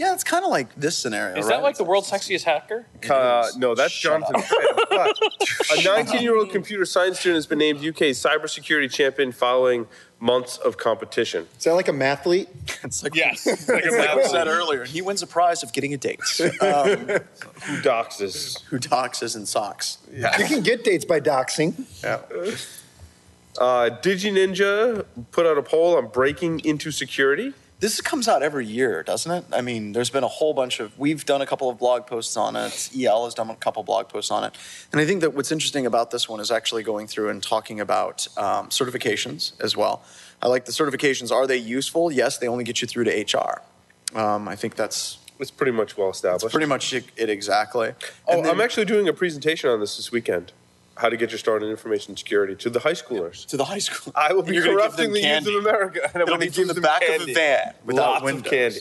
[0.00, 1.36] Yeah, it's kind of like this scenario.
[1.36, 1.56] Is right?
[1.56, 2.86] that like the world's sexiest hacker?
[3.10, 4.42] Uh, no, that's Shut Jonathan.
[4.88, 5.18] But
[5.78, 9.86] a 19 year old computer science student has been named UK's cybersecurity champion following
[10.18, 11.46] months of competition.
[11.58, 12.48] Is that like a mathlete?
[12.82, 13.46] It's like, Yes.
[13.46, 14.86] it's like we said earlier.
[14.86, 16.20] He wins a prize of getting a date.
[16.40, 16.88] Um,
[17.66, 18.62] Who doxes?
[18.62, 19.98] who doxes in socks?
[20.10, 21.84] You can get dates by doxing.
[22.02, 22.20] Yeah.
[23.58, 27.52] Uh, DigiNinja put out a poll on breaking into security.
[27.80, 29.44] This comes out every year, doesn't it?
[29.54, 30.96] I mean, there's been a whole bunch of.
[30.98, 32.90] We've done a couple of blog posts on it.
[32.94, 34.52] EL has done a couple blog posts on it,
[34.92, 37.80] and I think that what's interesting about this one is actually going through and talking
[37.80, 40.02] about um, certifications as well.
[40.42, 41.32] I like the certifications.
[41.32, 42.12] Are they useful?
[42.12, 43.62] Yes, they only get you through to HR.
[44.14, 46.44] Um, I think that's It's pretty much well established.
[46.44, 47.94] It's pretty much it, it exactly.
[48.28, 50.52] oh, then- I'm actually doing a presentation on this this weekend.
[51.00, 53.46] How to get your start in information security to the high schoolers.
[53.46, 54.12] to the high school.
[54.14, 56.00] I will be You're corrupting them the youth of America.
[56.12, 57.32] And I'm It'll gonna be from give the them back of candy.
[57.32, 58.44] a van without Lots windows.
[58.44, 58.80] of candy.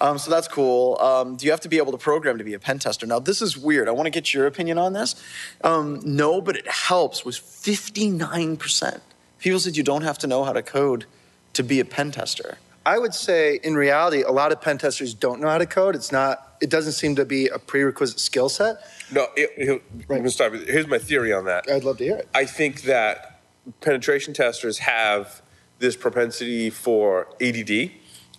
[0.00, 0.96] Um, so that's cool.
[0.98, 3.04] Um, do you have to be able to program to be a pen tester?
[3.06, 3.86] Now, this is weird.
[3.86, 5.14] I want to get your opinion on this.
[5.62, 9.00] Um, no, but it helps was 59%.
[9.40, 11.04] People said you don't have to know how to code
[11.52, 12.56] to be a pen tester.
[12.86, 15.94] I would say, in reality, a lot of pen testers don't know how to code.
[15.94, 16.56] It's not.
[16.62, 18.76] It doesn't seem to be a prerequisite skill set.
[19.10, 21.70] No, it, it, let me start with- Here's my theory on that.
[21.70, 22.28] I'd love to hear it.
[22.34, 23.40] I think that
[23.80, 25.42] penetration testers have
[25.78, 27.90] this propensity for ADD,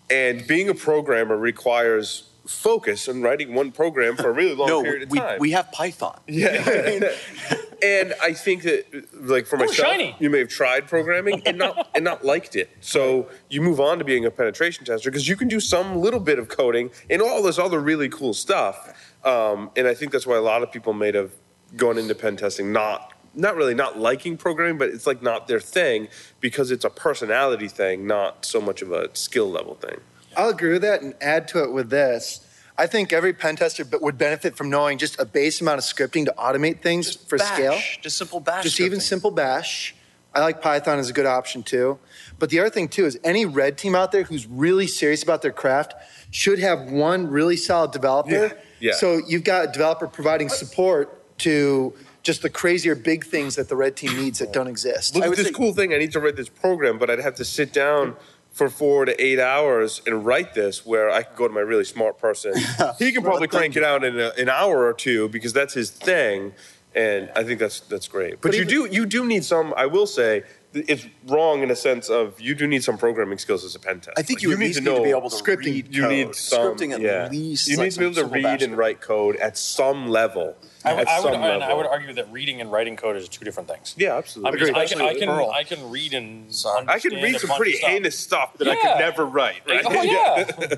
[0.09, 4.81] and being a programmer requires focus on writing one program for a really long no,
[4.81, 5.39] period of we, time.
[5.39, 6.19] we have Python.
[6.27, 6.53] yeah.
[7.83, 10.15] and I think that, like for oh, myself, shiny.
[10.19, 12.69] you may have tried programming and not and not liked it.
[12.81, 16.19] So you move on to being a penetration tester because you can do some little
[16.19, 18.98] bit of coding and all this other really cool stuff.
[19.23, 21.31] Um, and I think that's why a lot of people may have
[21.75, 25.59] gone into pen testing not not really not liking programming, but it's like not their
[25.59, 26.07] thing
[26.39, 29.99] because it's a personality thing, not so much of a skill level thing.
[30.35, 32.45] I'll agree with that and add to it with this.
[32.77, 36.25] I think every pen tester would benefit from knowing just a base amount of scripting
[36.25, 37.79] to automate things for Bash, scale.
[38.01, 38.63] Just simple bash.
[38.63, 39.95] Just even simple bash.
[40.33, 41.99] I like Python as a good option too.
[42.37, 45.41] But the other thing too is any red team out there who's really serious about
[45.41, 45.93] their craft
[46.31, 48.29] should have one really solid developer.
[48.31, 48.93] Yeah, yeah.
[48.93, 53.75] So you've got a developer providing support to just the crazier big things that the
[53.75, 55.15] red team needs that don't exist.
[55.15, 55.93] Look I at this say- cool thing.
[55.93, 58.15] I need to write this program, but I'd have to sit down
[58.51, 60.85] for four to eight hours and write this.
[60.85, 62.53] Where I could go to my really smart person.
[62.99, 65.89] he can probably crank it out in a, an hour or two because that's his
[65.91, 66.53] thing,
[66.93, 68.41] and I think that's that's great.
[68.41, 69.73] But, But you even- do you do need some.
[69.77, 70.43] I will say
[70.73, 73.95] it's wrong in a sense of you do need some programming skills as a pen
[74.01, 74.13] tester.
[74.17, 75.65] I think Like, you, at least need to be able to scripting.
[75.65, 77.27] read You need some scripting at yeah.
[77.29, 77.67] least.
[77.67, 80.55] You like need to be able to read bash and write code at some level.
[80.85, 81.77] I, at I would, some and I level.
[81.77, 83.95] would argue that reading and writing code is two different things.
[83.97, 84.61] Yeah, I, absolutely.
[84.65, 86.53] mean, I, can, I can I can read and
[86.87, 87.89] I can read some pretty stuff.
[87.89, 89.61] heinous stuff that I could never write.
[89.67, 89.83] Right?
[89.85, 90.75] Oh yeah.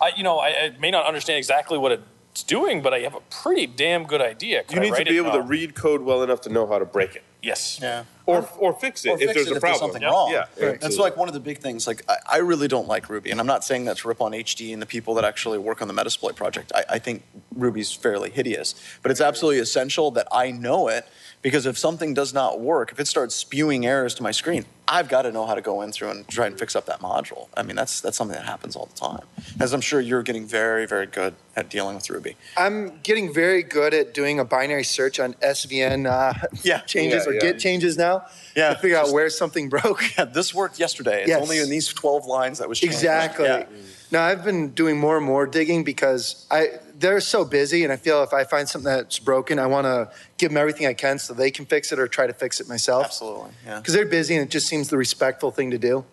[0.00, 3.14] I, you know, I, I may not understand exactly what it's doing, but I have
[3.14, 4.64] a pretty damn good idea.
[4.64, 5.20] Could You need to write be it?
[5.20, 7.78] able to read code well enough to know how to break it, Yes.
[7.80, 8.04] Yeah.
[8.26, 9.92] Or or fix it or if fix there's it a if problem.
[9.92, 10.08] there's something Yeah.
[10.08, 10.32] wrong.
[10.32, 11.86] Yeah, That's like one of the big things.
[11.86, 14.32] Like I, I really don't like Ruby, and I'm not saying that to rip on
[14.32, 16.72] HD and the people that actually work on the Metasploit project.
[16.74, 17.22] I, I think
[17.54, 21.06] Ruby's fairly hideous, but it's absolutely essential that I know it
[21.42, 25.08] because if something does not work, if it starts spewing errors to my screen, I've
[25.08, 27.48] got to know how to go in through and try and fix up that module.
[27.56, 29.26] I mean, that's that's something that happens all the time.
[29.58, 32.36] As I'm sure you're getting very, very good at dealing with Ruby.
[32.56, 36.80] I'm getting very good at doing a binary search on SVN uh, Yeah.
[36.82, 37.40] changes Yeah, or yeah.
[37.40, 40.02] Git changes now Yeah, to figure out where something broke.
[40.18, 41.22] Yeah, this worked yesterday.
[41.22, 41.42] It's Yes.
[41.42, 42.94] only in these 12 lines that was changed.
[42.94, 43.46] Exactly.
[43.46, 43.66] Yeah.
[44.12, 47.96] Now I've been doing more and more digging because I they're so busy, and I
[47.96, 51.18] feel if I find something that's broken, I want to give them everything I can
[51.18, 53.04] so they can fix it or try to fix it myself.
[53.04, 53.50] Absolutely.
[53.64, 53.78] Yeah.
[53.78, 56.04] Because they're busy, and it just seems the respectful thing to do.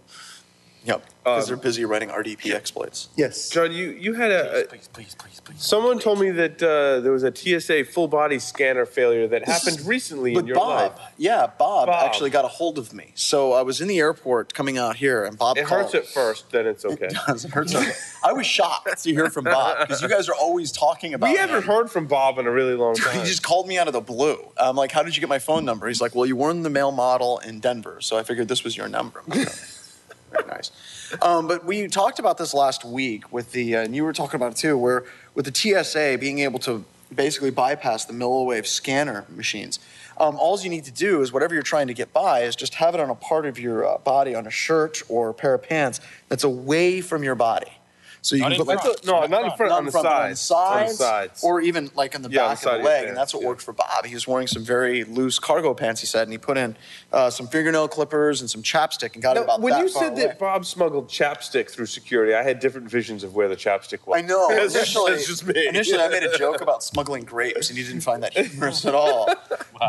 [0.86, 1.05] Yep.
[1.23, 3.07] Because Um, they're busy writing RDP exploits.
[3.15, 3.47] Yes.
[3.49, 5.63] John, you you had a, a Please, please, please, please.
[5.63, 9.53] someone told me that uh, there was a TSA full body scanner failure that This
[9.55, 11.01] happened is- recently But in your Bob, life.
[11.17, 12.03] yeah, Bob, Bob.
[12.05, 13.13] actually got a hold of me.
[13.15, 15.84] So I was in the airport coming out here, and Bob It called.
[15.84, 17.07] hurts at first, then it's okay.
[17.29, 17.73] It hurts.
[18.21, 21.29] I was shocked to hear from Bob because you guys are always talking about.
[21.29, 21.47] We him.
[21.47, 23.19] haven't heard from Bob in a really long time.
[23.19, 24.39] He just called me out of the blue.
[24.57, 26.63] I'm like, "How did you get my phone number?" He's like, "Well, you were in
[26.63, 29.47] the male model in Denver, so I figured this was your number." I'm like,
[30.34, 30.71] Very nice.
[31.21, 34.36] Um, but we talked about this last week with the, uh, and you were talking
[34.36, 35.05] about it too, where
[35.36, 39.79] with the TSA being able to basically bypass the milliwave scanner machines.
[40.17, 42.75] Um, all you need to do is whatever you're trying to get by is just
[42.75, 45.53] have it on a part of your uh, body, on a shirt or a pair
[45.53, 47.71] of pants that's away from your body.
[48.24, 49.05] So you Not can put like front.
[49.05, 50.15] No, not in front, on the but sides.
[50.15, 50.36] on the
[50.88, 51.43] sides, sides.
[51.43, 53.17] or even like in the Yeah, on the back of of the your leg, and
[53.17, 53.49] that's what yeah.
[53.49, 54.05] worked for Bob.
[54.05, 56.78] He was wearing some very loose cargo pants, he said, and he put in
[57.11, 60.03] uh, some fingernail clippers and some chapstick and got it about when that you far
[60.03, 60.28] said away.
[60.28, 64.17] that Bob smuggled chapstick through security, I had different visions of where the chapstick was.
[64.17, 64.49] I know.
[64.51, 65.67] Initially, that's just me.
[65.67, 68.95] initially, I made a joke about smuggling grapes, and he didn't find that humorous at
[68.95, 69.34] all.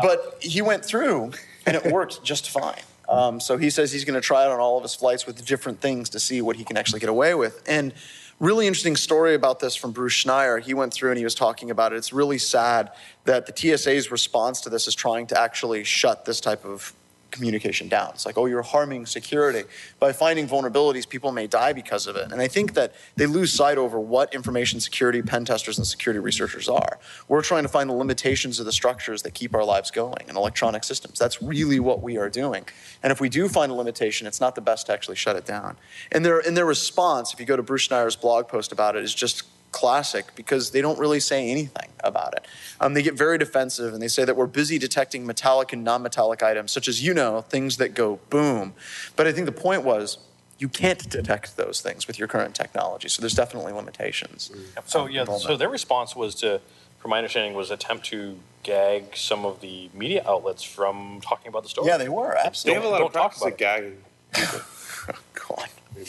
[0.01, 1.31] But he went through,
[1.65, 2.81] and it worked just fine.
[3.07, 5.45] Um, so he says he's going to try it on all of his flights with
[5.45, 7.61] different things to see what he can actually get away with.
[7.67, 7.93] And
[8.39, 10.61] really interesting story about this from Bruce Schneier.
[10.61, 11.97] He went through and he was talking about it.
[11.97, 12.91] It's really sad
[13.23, 16.93] that the TSA's response to this is trying to actually shut this type of
[17.35, 18.11] communication down.
[18.13, 19.63] It's like, oh, you're harming security.
[19.99, 22.31] By finding vulnerabilities, people may die because of it.
[22.31, 26.19] And I think that they lose sight over what information security pen testers and security
[26.19, 26.99] researchers are.
[27.27, 30.37] We're trying to find the limitations of the structures that keep our lives going in
[30.37, 31.19] electronic systems.
[31.19, 32.65] That's really what we are doing.
[33.03, 35.45] And if we do find a limitation, it's not the best to actually shut it
[35.45, 35.77] down.
[36.11, 39.03] And their, in their response, if you go to Bruce Schneier's blog post about it,
[39.03, 39.43] is just
[39.75, 42.45] classic because they don't really say anything about it.
[42.79, 46.01] Um, they get very defensive and they say that we're busy detecting metallic and non
[46.01, 48.73] metallic items, such as, you know, things that go boom.
[49.17, 50.17] But I think the point was
[50.59, 53.09] you can't detect those things with your current technology.
[53.09, 54.49] So there's definitely limitations.
[54.85, 56.61] So yeah, so their response was to,
[56.99, 61.63] from my understanding, was attempt to gag some of the media outlets from talking about
[61.63, 61.89] the story.
[61.89, 62.79] Yeah, they were, absolutely.
[62.79, 63.97] They have a lot Don't of talk practice about at it.
[64.39, 64.63] gagging.
[65.49, 65.69] God.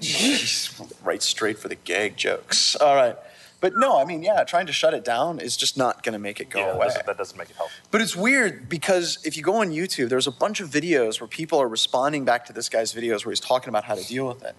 [0.00, 2.76] Jeez, right straight for the gag jokes.
[2.76, 3.16] All right.
[3.60, 6.18] But no, I mean, yeah, trying to shut it down is just not going to
[6.20, 6.86] make it go Yeah, away.
[6.86, 7.70] doesn't, that doesn't make it help.
[7.90, 11.26] But it's weird because if you go on YouTube, there's a bunch of videos where
[11.26, 14.28] people are responding back to this guy's videos where he's talking about how to deal
[14.28, 14.54] with it.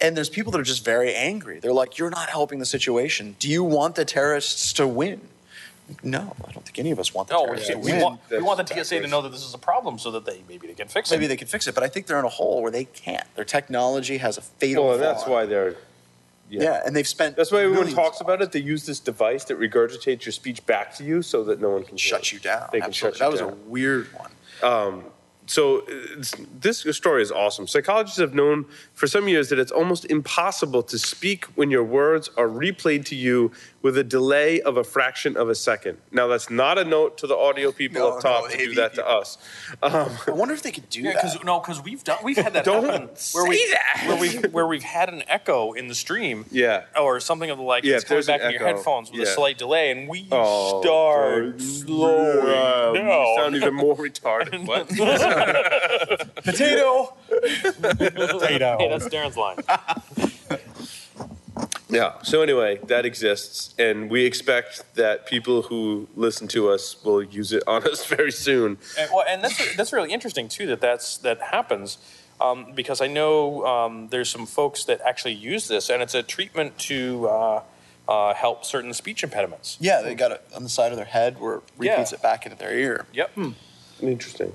[0.00, 1.58] And there's people that are just very angry.
[1.58, 3.34] They're like, You're not helping the situation.
[3.40, 5.20] Do you want the terrorists to win?
[6.02, 8.00] No, I don't think any of us want the No, we, terrorists to we win.
[8.00, 10.42] want, we want the TSA to know that this is a problem so that they
[10.48, 11.16] maybe they can fix it.
[11.16, 13.26] Maybe they can fix it, but I think they're in a hole where they can't.
[13.36, 15.32] Their technology has a fatal Well, and that's flaw.
[15.34, 15.76] why they're.
[16.50, 16.82] Yeah.
[16.86, 17.36] and they've spent.
[17.36, 18.52] That's why everyone millions talks of about it.
[18.52, 21.82] They use this device that regurgitates your speech back to you so that no one
[21.82, 22.68] can hear shut you down.
[22.72, 23.18] They can Absolutely.
[23.18, 23.48] shut you down.
[23.48, 24.30] that was a weird one.
[24.62, 25.04] Um,
[25.46, 25.82] so uh,
[26.18, 27.66] it's, this story is awesome.
[27.66, 28.64] Psychologists have known
[28.94, 33.14] for some years that it's almost impossible to speak when your words are replayed to
[33.14, 33.50] you
[33.84, 35.98] with a delay of a fraction of a second.
[36.10, 38.64] Now, that's not a note to the audio people No, up top no, to the
[38.64, 39.36] do AV that to us.
[39.82, 41.22] Um, I wonder if they could do Yeah, that.
[41.22, 44.04] because no, because we've done we've had that Don't happen say where we that.
[44.08, 46.46] where we where we've had an echo in the stream.
[46.50, 46.84] Yeah.
[46.98, 47.84] Or something of the like.
[47.84, 50.80] Yeah, it's if coming back in your headphones with a slight delay, and we Oh,
[50.80, 53.36] start slowing You down.
[53.36, 54.64] sound even more retarded.
[54.66, 54.88] What?
[56.42, 57.14] Potato.
[57.28, 58.78] Potato.
[58.78, 59.58] Hey, that's Darren's line.
[61.94, 62.20] Yeah.
[62.22, 67.52] So anyway, that exists, and we expect that people who listen to us will use
[67.52, 68.78] it on us very soon.
[68.98, 71.98] And, well, and that's that's really interesting too that that's that happens
[72.40, 76.22] um, because I know um, there's some folks that actually use this, and it's a
[76.22, 77.62] treatment to uh,
[78.08, 79.76] uh, help certain speech impediments.
[79.80, 82.16] Yeah, they got it on the side of their head where it repeats Yeah.
[82.18, 83.06] it back into their ear.
[83.12, 83.38] Yep.
[84.02, 84.52] Interesting.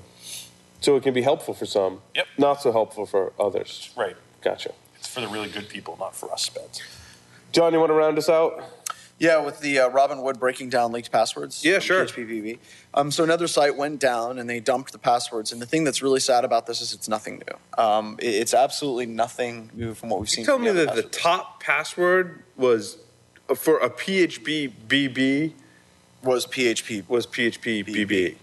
[0.80, 2.00] So it can be helpful for some.
[2.14, 2.26] Yep.
[2.38, 3.90] Not so helpful for others.
[3.96, 4.16] Right.
[4.42, 4.72] Gotcha.
[4.96, 6.80] It's for the really good people, not for us speds.
[7.52, 8.62] John, you want to round us out?
[9.18, 11.62] Yeah, with the uh, Robin Wood breaking down leaked passwords.
[11.62, 12.06] Yeah, sure.
[12.06, 12.58] PHP BB.
[12.94, 15.52] Um, so another site went down and they dumped the passwords.
[15.52, 17.82] And the thing that's really sad about this is it's nothing new.
[17.84, 20.42] Um, it- it's absolutely nothing new from what we've seen.
[20.42, 22.96] You tell me that other the top password was
[23.50, 25.52] uh, for a PHP BB
[26.22, 27.06] was PHP.
[27.06, 28.36] was PHP BB.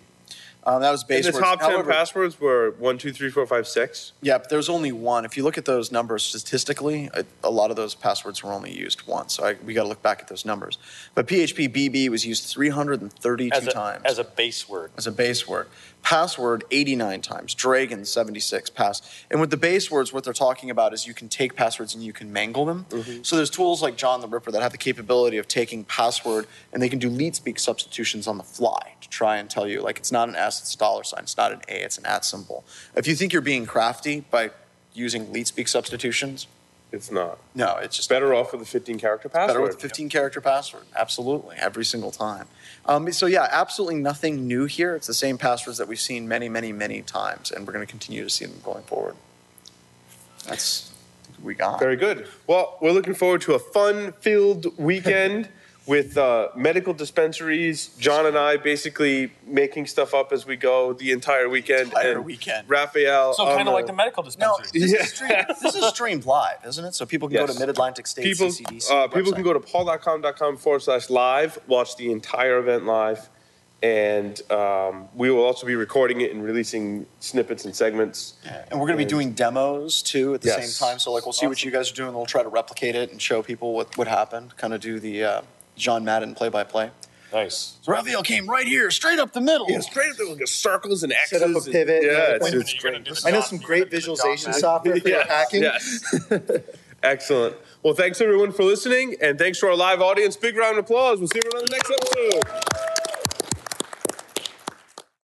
[0.67, 1.39] Um, that was And the words.
[1.39, 4.11] top ten However- passwords were one, two, three, four, five, six.
[4.21, 5.23] Yeah, but there's only one.
[5.23, 8.77] If you look at those numbers statistically, a, a lot of those passwords were only
[8.77, 9.35] used once.
[9.35, 10.77] So I, we got to look back at those numbers.
[11.15, 14.91] But PHP BB was used 332 As a, times as a base word.
[14.97, 15.67] as a base word.
[16.03, 17.53] Password 89 times.
[17.53, 19.01] Dragon 76 pass.
[19.31, 22.03] And with the base words, what they're talking about is you can take passwords and
[22.03, 22.85] you can mangle them.
[23.23, 26.81] So there's tools like John the Ripper that have the capability of taking password and
[26.81, 29.97] they can do leet speak substitutions on the fly to try and tell you like
[29.97, 31.21] it's not an S, it's a dollar sign.
[31.23, 32.63] It's not an A, it's an at symbol.
[32.95, 34.51] If you think you're being crafty by
[34.93, 36.47] using leet speak substitutions,
[36.91, 37.37] It's not.
[37.53, 39.47] no, it's just Better off with a 15 character password.
[39.49, 40.83] Better with a 15 character password.
[40.95, 41.55] Absolutely.
[41.57, 42.47] Every single time.
[42.85, 44.95] Um, so, yeah, absolutely nothing new here.
[44.95, 47.91] It's the same passwords that we've seen many, many, many times, and we're going to
[47.91, 49.15] continue to see them going forward.
[50.47, 50.91] That's
[51.35, 51.79] what we got.
[51.79, 52.27] Very good.
[52.47, 55.49] Well, we're looking forward to a fun-filled weekend
[55.87, 57.87] with uh, medical dispensaries.
[57.97, 61.87] John and I basically making stuff up as we go the entire weekend.
[61.89, 62.69] Entire and weekend.
[62.69, 63.33] Raphael.
[63.33, 64.99] So on kind of like the medical No, this, Yeah.
[65.01, 66.93] is streamed, this is streamed live, isn't it?
[66.93, 67.47] So people can Yes.
[67.47, 68.91] go to Mid Atlantic State people, CCDC.
[68.91, 69.35] uh, people website.
[69.35, 73.29] can go to pauldotcom.com forward slash live, watch the entire event live.
[73.83, 78.33] And um, we will also be recording it and releasing snippets and segments.
[78.43, 80.75] And we're going to be doing demos too at the Yes.
[80.79, 80.99] same time.
[80.99, 82.13] So like we'll see what you guys are doing.
[82.15, 84.57] We'll try to replicate it and show people what, what happened.
[84.57, 85.41] Kind of do the uh,
[85.77, 86.91] John Madden play by play.
[87.33, 87.77] Nice.
[87.81, 89.69] So Raphael came right here, straight up the middle.
[89.69, 91.29] Yeah, straight up there, like circles and X's.
[91.29, 92.03] Set up a and- pivot.
[92.03, 93.07] Yeah, Yeah, it's, it's great.
[93.25, 95.63] I know some great gonna do the dot visualization software for Yes, hacking.
[95.63, 96.61] Yes.
[97.03, 97.55] Excellent.
[97.83, 100.35] Well, thanks everyone for listening, and thanks to our live audience.
[100.37, 101.19] Big round of applause.
[101.19, 102.83] We'll see you on the next episode.